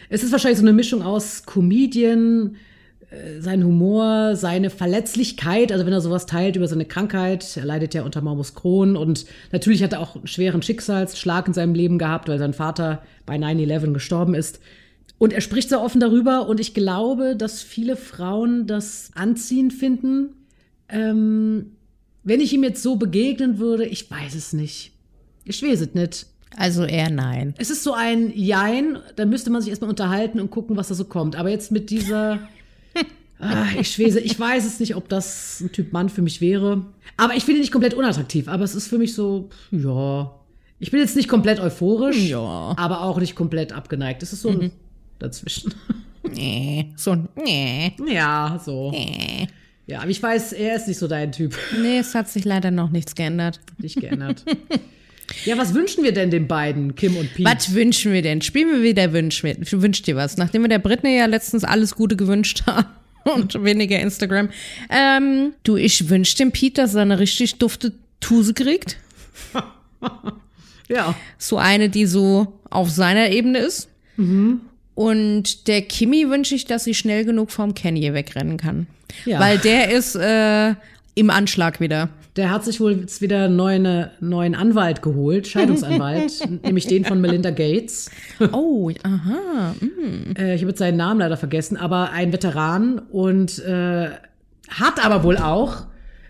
Es 0.09 0.23
ist 0.23 0.33
wahrscheinlich 0.33 0.59
so 0.59 0.65
eine 0.65 0.73
Mischung 0.73 1.03
aus 1.03 1.45
Comedian, 1.45 2.57
sein 3.41 3.65
Humor, 3.65 4.37
seine 4.37 4.69
Verletzlichkeit, 4.69 5.73
also 5.73 5.87
wenn 5.87 5.93
er 5.95 6.03
sowas 6.03 6.27
teilt 6.27 6.57
über 6.57 6.69
seine 6.69 6.85
Krankheit, 6.85 7.57
er 7.57 7.65
leidet 7.65 7.95
ja 7.95 8.03
unter 8.03 8.21
Morbus 8.21 8.55
Crohn 8.55 8.97
und 8.97 9.25
natürlich 9.51 9.83
hat 9.83 9.95
er 9.95 10.01
auch 10.01 10.17
einen 10.17 10.27
schweren 10.27 10.61
Schicksalsschlag 10.61 11.49
in 11.49 11.55
seinem 11.55 11.75
Leben 11.75 11.99
gehabt, 11.99 12.29
weil 12.29 12.39
sein 12.39 12.53
Vater 12.53 13.03
bei 13.25 13.37
9-11 13.37 13.93
gestorben 13.93 14.35
ist. 14.35 14.61
Und 15.17 15.33
er 15.33 15.41
spricht 15.41 15.71
sehr 15.71 15.81
offen 15.81 16.01
darüber 16.01 16.49
und 16.49 16.61
ich 16.61 16.75
glaube, 16.75 17.35
dass 17.35 17.63
viele 17.63 17.97
Frauen 17.97 18.67
das 18.67 19.11
anziehend 19.15 19.73
finden. 19.73 20.35
Ähm, 20.89 21.73
wenn 22.25 22.41
ich 22.41 22.53
ihm 22.53 22.63
jetzt 22.63 22.83
so 22.83 22.97
begegnen 22.97 23.59
würde, 23.59 23.87
ich 23.87 24.11
weiß 24.11 24.35
es 24.35 24.53
nicht. 24.53 24.93
Ich 25.45 25.63
weiß 25.63 25.81
es 25.81 25.95
nicht. 25.95 26.27
Also 26.57 26.85
eher 26.85 27.11
nein. 27.11 27.55
Es 27.57 27.71
ist 27.71 27.85
so 27.85 27.95
ein 27.95 28.33
Jein, 28.35 28.99
da 29.17 29.25
müsste 29.25 29.51
man 29.51 29.63
sich 29.63 29.71
erstmal 29.71 29.91
unterhalten 29.91 30.41
und 30.41 30.51
gucken, 30.51 30.77
was 30.77 30.89
da 30.89 30.95
so 30.95 31.05
kommt. 31.05 31.37
Aber 31.37 31.49
jetzt 31.49 31.73
mit 31.73 31.91
dieser 31.91 32.41
Ah, 33.41 33.67
ich 33.79 33.91
schwese, 33.93 34.19
ich 34.21 34.39
weiß 34.39 34.67
es 34.67 34.81
nicht, 34.81 34.97
ob 34.97 35.09
das 35.09 35.61
ein 35.61 35.71
Typ 35.73 35.93
Mann 35.93 36.09
für 36.09 36.23
mich 36.23 36.41
wäre. 36.41 36.85
Aber 37.17 37.35
ich 37.35 37.45
finde 37.45 37.59
ihn 37.59 37.63
nicht 37.63 37.73
komplett 37.73 37.95
unattraktiv. 37.95 38.49
Aber 38.49 38.65
es 38.65 38.75
ist 38.75 38.89
für 38.89 38.99
mich 38.99 39.15
so, 39.15 39.49
ja. 39.71 40.35
Ich 40.81 40.91
bin 40.91 41.01
jetzt 41.01 41.17
nicht 41.17 41.29
komplett 41.29 41.59
euphorisch, 41.61 42.29
Ja. 42.29 42.75
aber 42.77 43.03
auch 43.03 43.19
nicht 43.19 43.35
komplett 43.35 43.73
abgeneigt. 43.73 44.23
Es 44.23 44.33
ist 44.33 44.43
so 44.43 44.51
ein 44.51 44.73
dazwischen. 45.19 45.75
Nee, 46.35 46.93
so 46.97 47.13
ein 47.13 47.29
nee, 47.43 47.93
ja, 48.13 48.61
so. 48.65 48.91
nee. 48.91 49.47
Ja, 49.87 50.01
aber 50.01 50.11
ich 50.11 50.23
weiß, 50.23 50.53
er 50.53 50.77
ist 50.77 50.87
nicht 50.87 50.99
so 50.99 51.09
dein 51.09 51.33
Typ. 51.33 51.57
Nee, 51.81 51.99
es 51.99 52.15
hat 52.15 52.29
sich 52.29 52.45
leider 52.45 52.71
noch 52.71 52.91
nichts 52.91 53.15
geändert. 53.15 53.59
Nicht 53.79 53.99
geändert. 54.01 54.45
ja, 55.47 55.57
was 55.57 55.73
wünschen 55.75 56.05
wir 56.05 56.13
denn 56.13 56.31
den 56.31 56.47
beiden, 56.47 56.95
Kim 56.95 57.17
und 57.17 57.33
Pete? 57.33 57.49
Was 57.49 57.73
wünschen 57.73 58.13
wir 58.13 58.21
denn? 58.21 58.43
Spielen 58.43 58.69
wir 58.71 58.83
wieder 58.83 59.13
Wünsch, 59.15 59.43
Wünsch 59.43 60.03
dir 60.03 60.17
was. 60.17 60.37
Nachdem 60.37 60.63
wir 60.63 60.69
der 60.69 60.81
Britney 60.81 61.17
ja 61.17 61.25
letztens 61.27 61.65
alles 61.65 61.95
Gute 61.95 62.17
gewünscht 62.17 62.65
haben 62.67 62.87
und 63.35 63.65
weniger 63.65 63.99
Instagram. 63.99 64.51
Ähm, 64.91 65.53
du, 65.63 65.77
ich 65.77 66.09
wünsch 66.09 66.35
dem 66.35 66.53
Pete, 66.53 66.83
dass 66.83 66.95
er 66.95 67.03
eine 67.03 67.19
richtig 67.19 67.57
dufte 67.57 67.93
Tuse 68.21 68.55
kriegt. 68.55 68.99
Ja. 70.91 71.15
So 71.37 71.59
eine, 71.59 71.91
die 71.91 72.07
so 72.07 72.61
auf 72.71 72.91
seiner 72.91 73.29
Ebene 73.29 73.59
ist. 73.59 73.91
Und 74.95 75.69
der 75.69 75.83
Kimi 75.83 76.29
wünsche 76.29 76.55
ich, 76.55 76.65
dass 76.65 76.85
sie 76.85 76.95
schnell 76.95 77.25
genug 77.25 77.51
vom 77.51 77.75
Kanye 77.75 78.15
wegrennen 78.15 78.57
kann. 78.57 78.87
Ja. 79.25 79.39
Weil 79.39 79.59
der 79.59 79.91
ist 79.91 80.17
äh, 80.17 80.75
im 81.19 81.31
Anschlag 81.31 81.81
wieder. 81.81 82.11
Der 82.37 82.51
hat 82.51 82.65
sich 82.65 82.81
wohl 82.81 82.93
jetzt 83.01 83.21
wieder 83.21 83.47
einen 83.47 83.57
neuen, 83.57 84.07
neuen 84.21 84.55
Anwalt 84.55 85.03
geholt, 85.03 85.49
Scheidungsanwalt, 85.49 86.49
nämlich 86.63 86.87
den 86.87 87.05
von 87.05 87.21
Melinda 87.21 87.51
Gates. 87.51 88.11
Oh, 88.53 88.91
aha. 89.03 89.75
Äh, 90.39 90.55
ich 90.55 90.61
habe 90.61 90.71
jetzt 90.71 90.79
seinen 90.79 90.97
Namen 90.97 91.19
leider 91.19 91.37
vergessen, 91.37 91.77
aber 91.77 92.13
ein 92.13 92.33
Veteran 92.33 93.01
und 93.11 93.59
äh, 93.59 94.11
hat 94.69 95.05
aber 95.05 95.25
wohl 95.25 95.37
auch, 95.37 95.87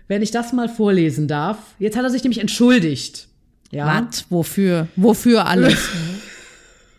wenn 0.07 0.23
ich 0.23 0.31
das 0.31 0.53
mal 0.53 0.67
vorlesen 0.67 1.27
darf, 1.27 1.75
jetzt 1.77 1.95
hat 1.95 2.03
er 2.03 2.09
sich 2.09 2.23
nämlich 2.23 2.39
entschuldigt. 2.39 3.27
Ja, 3.69 4.07
Was? 4.09 4.25
Wofür? 4.31 4.87
Wofür 4.95 5.45
alles? 5.45 5.89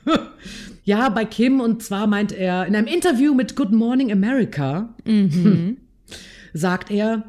ja, 0.85 1.09
bei 1.09 1.25
Kim 1.25 1.61
und 1.61 1.83
zwar 1.83 2.07
meint 2.07 2.31
er 2.31 2.67
in 2.67 2.77
einem 2.77 2.87
Interview 2.87 3.35
mit 3.35 3.57
Good 3.57 3.73
Morning 3.73 4.13
America 4.13 4.95
sagt 6.55 6.93
er 6.93 7.25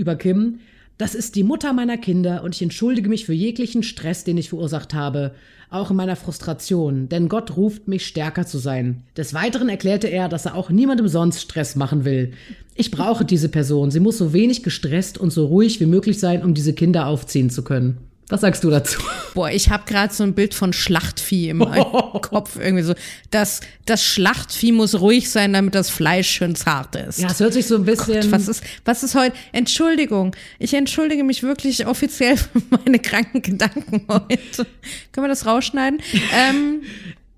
über 0.00 0.16
Kim, 0.16 0.58
das 0.98 1.14
ist 1.14 1.34
die 1.34 1.44
Mutter 1.44 1.72
meiner 1.72 1.96
Kinder 1.96 2.42
und 2.42 2.54
ich 2.54 2.60
entschuldige 2.60 3.08
mich 3.08 3.24
für 3.24 3.32
jeglichen 3.32 3.82
Stress, 3.82 4.24
den 4.24 4.36
ich 4.36 4.50
verursacht 4.50 4.92
habe, 4.92 5.32
auch 5.70 5.90
in 5.90 5.96
meiner 5.96 6.16
Frustration, 6.16 7.08
denn 7.08 7.28
Gott 7.28 7.56
ruft 7.56 7.88
mich 7.88 8.04
stärker 8.04 8.44
zu 8.44 8.58
sein. 8.58 9.02
Des 9.16 9.32
Weiteren 9.32 9.68
erklärte 9.68 10.08
er, 10.08 10.28
dass 10.28 10.46
er 10.46 10.56
auch 10.56 10.68
niemandem 10.68 11.08
sonst 11.08 11.40
Stress 11.40 11.76
machen 11.76 12.04
will. 12.04 12.32
Ich 12.74 12.90
brauche 12.90 13.24
diese 13.24 13.48
Person, 13.48 13.90
sie 13.90 14.00
muss 14.00 14.18
so 14.18 14.32
wenig 14.32 14.62
gestresst 14.62 15.16
und 15.16 15.30
so 15.30 15.46
ruhig 15.46 15.80
wie 15.80 15.86
möglich 15.86 16.18
sein, 16.18 16.42
um 16.42 16.52
diese 16.54 16.74
Kinder 16.74 17.06
aufziehen 17.06 17.48
zu 17.48 17.62
können. 17.62 18.09
Was 18.30 18.40
sagst 18.40 18.62
du 18.64 18.70
dazu? 18.70 19.00
Boah, 19.34 19.50
ich 19.50 19.70
habe 19.70 19.82
gerade 19.86 20.14
so 20.14 20.22
ein 20.22 20.34
Bild 20.34 20.54
von 20.54 20.72
Schlachtvieh 20.72 21.48
im 21.50 21.58
Kopf 22.22 22.56
irgendwie 22.58 22.84
so. 22.84 22.94
Das, 23.30 23.60
das 23.86 24.02
Schlachtvieh 24.04 24.72
muss 24.72 25.00
ruhig 25.00 25.28
sein, 25.30 25.52
damit 25.52 25.74
das 25.74 25.90
Fleisch 25.90 26.30
schön 26.30 26.54
zart 26.54 26.94
ist. 26.96 27.18
Ja, 27.18 27.28
es 27.28 27.40
hört 27.40 27.52
sich 27.52 27.66
so 27.66 27.74
ein 27.74 27.84
bisschen. 27.84 28.30
Was 28.32 28.48
ist, 28.48 28.62
was 28.84 29.02
ist 29.02 29.14
heute? 29.14 29.36
Entschuldigung. 29.52 30.34
Ich 30.58 30.72
entschuldige 30.74 31.24
mich 31.24 31.42
wirklich 31.42 31.86
offiziell 31.86 32.36
für 32.38 32.48
meine 32.84 32.98
kranken 33.00 33.42
Gedanken 33.42 34.04
heute. 34.08 34.66
Können 35.12 35.24
wir 35.24 35.28
das 35.28 35.44
rausschneiden? 35.46 36.00
Ähm, 36.32 36.82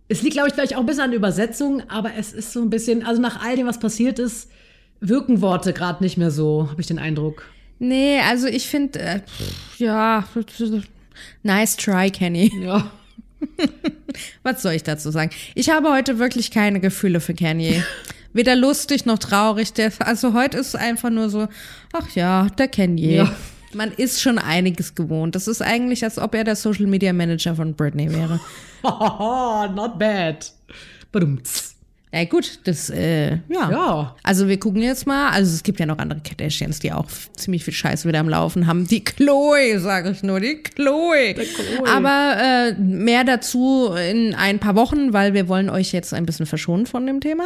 Es 0.09 0.21
liegt, 0.23 0.35
glaube 0.35 0.49
ich, 0.49 0.55
vielleicht 0.55 0.75
auch 0.77 0.81
ein 0.81 0.87
bisschen 0.87 1.05
an 1.05 1.13
Übersetzung, 1.15 1.83
aber 1.89 2.11
es 2.19 2.35
ist 2.35 2.53
so 2.53 2.61
ein 2.61 2.69
bisschen, 2.69 3.03
also 3.07 3.21
nach 3.23 3.43
all 3.43 3.57
dem, 3.57 3.67
was 3.67 3.81
passiert 3.81 4.19
ist, 4.19 4.51
wirken 5.01 5.41
Worte 5.41 5.73
gerade 5.73 6.03
nicht 6.05 6.19
mehr 6.19 6.31
so, 6.31 6.69
habe 6.71 6.81
ich 6.83 6.87
den 6.87 6.99
Eindruck. 6.99 7.45
Nee, 7.83 8.21
also 8.21 8.47
ich 8.47 8.67
finde, 8.67 8.99
äh, 9.01 9.21
ja, 9.79 10.25
nice 11.43 11.77
try, 11.77 12.11
Kenny. 12.11 12.51
Ja. 12.62 12.91
Was 14.43 14.62
soll 14.62 14.73
ich 14.73 14.83
dazu 14.83 15.11
sagen? 15.11 15.31
Ich 15.55 15.71
habe 15.71 15.91
heute 15.91 16.19
wirklich 16.19 16.51
keine 16.51 16.81
Gefühle 16.81 17.21
für 17.21 17.35
Kanye. 17.35 17.83
Weder 18.33 18.57
lustig 18.57 19.05
noch 19.05 19.19
traurig. 19.19 19.73
Der, 19.75 19.93
also 20.01 20.33
heute 20.33 20.59
ist 20.59 20.69
es 20.69 20.75
einfach 20.75 21.11
nur 21.11 21.29
so, 21.29 21.49
ach 21.93 22.11
ja, 22.15 22.49
der 22.59 22.69
Kanye. 22.69 23.17
Ja. 23.17 23.35
Man 23.75 23.90
ist 23.90 24.21
schon 24.21 24.38
einiges 24.38 24.95
gewohnt. 24.95 25.35
Das 25.35 25.49
ist 25.49 25.62
eigentlich, 25.62 26.05
als 26.05 26.18
ob 26.18 26.35
er 26.35 26.45
der 26.45 26.57
Social 26.57 26.87
Media 26.87 27.12
Manager 27.12 27.55
von 27.55 27.75
Britney 27.75 28.11
wäre. 28.12 28.38
not 29.75 29.99
bad. 29.99 30.53
Badumts. 31.11 31.72
Ja 32.14 32.25
gut, 32.27 32.61
das, 32.64 32.90
äh, 32.90 33.37
ja. 33.48 33.70
Ja. 33.70 34.16
Also 34.22 34.46
wir 34.46 34.61
gucken 34.61 34.83
jetzt 34.83 35.07
mal, 35.07 35.31
also 35.31 35.55
es 35.55 35.62
gibt 35.62 35.81
ja 35.81 35.87
noch 35.87 35.96
andere 35.96 36.20
Kardashians, 36.20 36.79
die 36.79 36.92
auch 36.92 37.07
ziemlich 37.35 37.64
viel 37.64 37.72
Scheiße 37.72 38.07
wieder 38.07 38.20
am 38.20 38.29
Laufen 38.29 38.66
haben. 38.66 38.87
Die 38.87 39.03
Chloe, 39.03 39.81
sage 39.81 40.11
ich 40.11 40.22
nur, 40.22 40.38
die 40.38 40.62
Chloe. 40.62 41.33
Chloe. 41.33 41.88
Aber 41.88 42.37
äh, 42.38 42.75
mehr 42.75 43.25
dazu 43.25 43.94
in 43.94 44.35
ein 44.35 44.59
paar 44.59 44.75
Wochen, 44.75 45.14
weil 45.14 45.33
wir 45.33 45.48
wollen 45.48 45.70
euch 45.70 45.92
jetzt 45.92 46.12
ein 46.12 46.27
bisschen 46.27 46.44
verschonen 46.44 46.85
von 46.85 47.07
dem 47.07 47.20
Thema. 47.20 47.44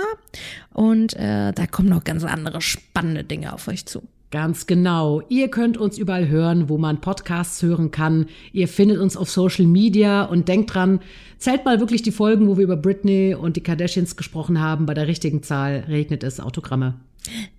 Und 0.72 1.14
äh, 1.14 1.52
da 1.52 1.66
kommen 1.70 1.88
noch 1.88 2.02
ganz 2.02 2.24
andere 2.24 2.60
spannende 2.60 3.22
Dinge 3.22 3.52
auf 3.52 3.68
euch 3.68 3.86
zu. 3.86 4.02
Ganz 4.36 4.66
genau. 4.66 5.22
Ihr 5.30 5.48
könnt 5.48 5.78
uns 5.78 5.96
überall 5.96 6.28
hören, 6.28 6.68
wo 6.68 6.76
man 6.76 7.00
Podcasts 7.00 7.62
hören 7.62 7.90
kann. 7.90 8.26
Ihr 8.52 8.68
findet 8.68 8.98
uns 8.98 9.16
auf 9.16 9.30
Social 9.30 9.64
Media 9.64 10.24
und 10.24 10.46
denkt 10.46 10.74
dran, 10.74 11.00
zählt 11.38 11.64
mal 11.64 11.80
wirklich 11.80 12.02
die 12.02 12.12
Folgen, 12.12 12.46
wo 12.46 12.58
wir 12.58 12.64
über 12.64 12.76
Britney 12.76 13.34
und 13.34 13.56
die 13.56 13.62
Kardashians 13.62 14.14
gesprochen 14.14 14.60
haben. 14.60 14.84
Bei 14.84 14.92
der 14.92 15.06
richtigen 15.06 15.42
Zahl 15.42 15.84
regnet 15.88 16.22
es 16.22 16.38
Autogramme. 16.38 16.96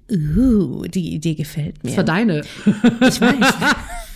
Uh, 0.07 0.83
die 0.83 1.15
Idee 1.15 1.33
gefällt 1.33 1.83
mir. 1.83 1.89
Das 1.89 1.97
war 1.97 2.03
deine. 2.03 2.43
Ich 3.01 3.19
weiß. 3.21 3.55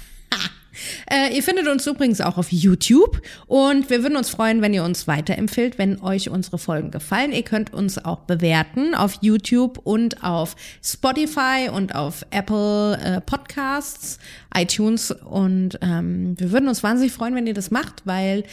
Äh, 1.11 1.35
ihr 1.35 1.43
findet 1.43 1.67
uns 1.67 1.85
übrigens 1.85 2.21
auch 2.21 2.37
auf 2.37 2.53
YouTube 2.53 3.21
und 3.47 3.89
wir 3.89 4.01
würden 4.01 4.15
uns 4.15 4.29
freuen, 4.29 4.61
wenn 4.61 4.73
ihr 4.73 4.85
uns 4.85 5.07
weiterempfehlt, 5.07 5.77
wenn 5.77 6.01
euch 6.01 6.29
unsere 6.29 6.57
Folgen 6.57 6.89
gefallen. 6.89 7.33
Ihr 7.33 7.43
könnt 7.43 7.73
uns 7.73 7.97
auch 7.97 8.19
bewerten 8.19 8.95
auf 8.95 9.17
YouTube 9.19 9.79
und 9.83 10.23
auf 10.23 10.55
Spotify 10.81 11.69
und 11.69 11.95
auf 11.95 12.25
Apple 12.31 12.97
äh, 12.97 13.19
Podcasts, 13.19 14.19
iTunes 14.55 15.11
und 15.11 15.77
ähm, 15.81 16.35
wir 16.39 16.53
würden 16.53 16.69
uns 16.69 16.81
wahnsinnig 16.81 17.11
freuen, 17.11 17.35
wenn 17.35 17.45
ihr 17.45 17.53
das 17.53 17.71
macht, 17.71 18.03
weil 18.05 18.45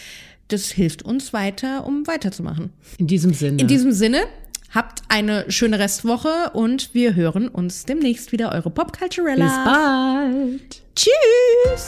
das 0.48 0.66
hilft 0.66 1.02
uns 1.02 1.32
weiter, 1.32 1.86
um 1.86 2.08
weiterzumachen. 2.08 2.72
In 2.98 3.06
diesem 3.06 3.34
Sinne. 3.34 3.60
In 3.60 3.68
diesem 3.68 3.92
Sinne, 3.92 4.22
habt 4.74 5.02
eine 5.08 5.50
schöne 5.50 5.78
Restwoche 5.78 6.50
und 6.52 6.94
wir 6.94 7.14
hören 7.14 7.48
uns 7.48 7.84
demnächst 7.84 8.32
wieder. 8.32 8.52
Eure 8.52 8.70
Popculturella. 8.70 9.44
Bis 9.44 9.64
bald. 9.64 10.82
Tschüss. 10.94 11.86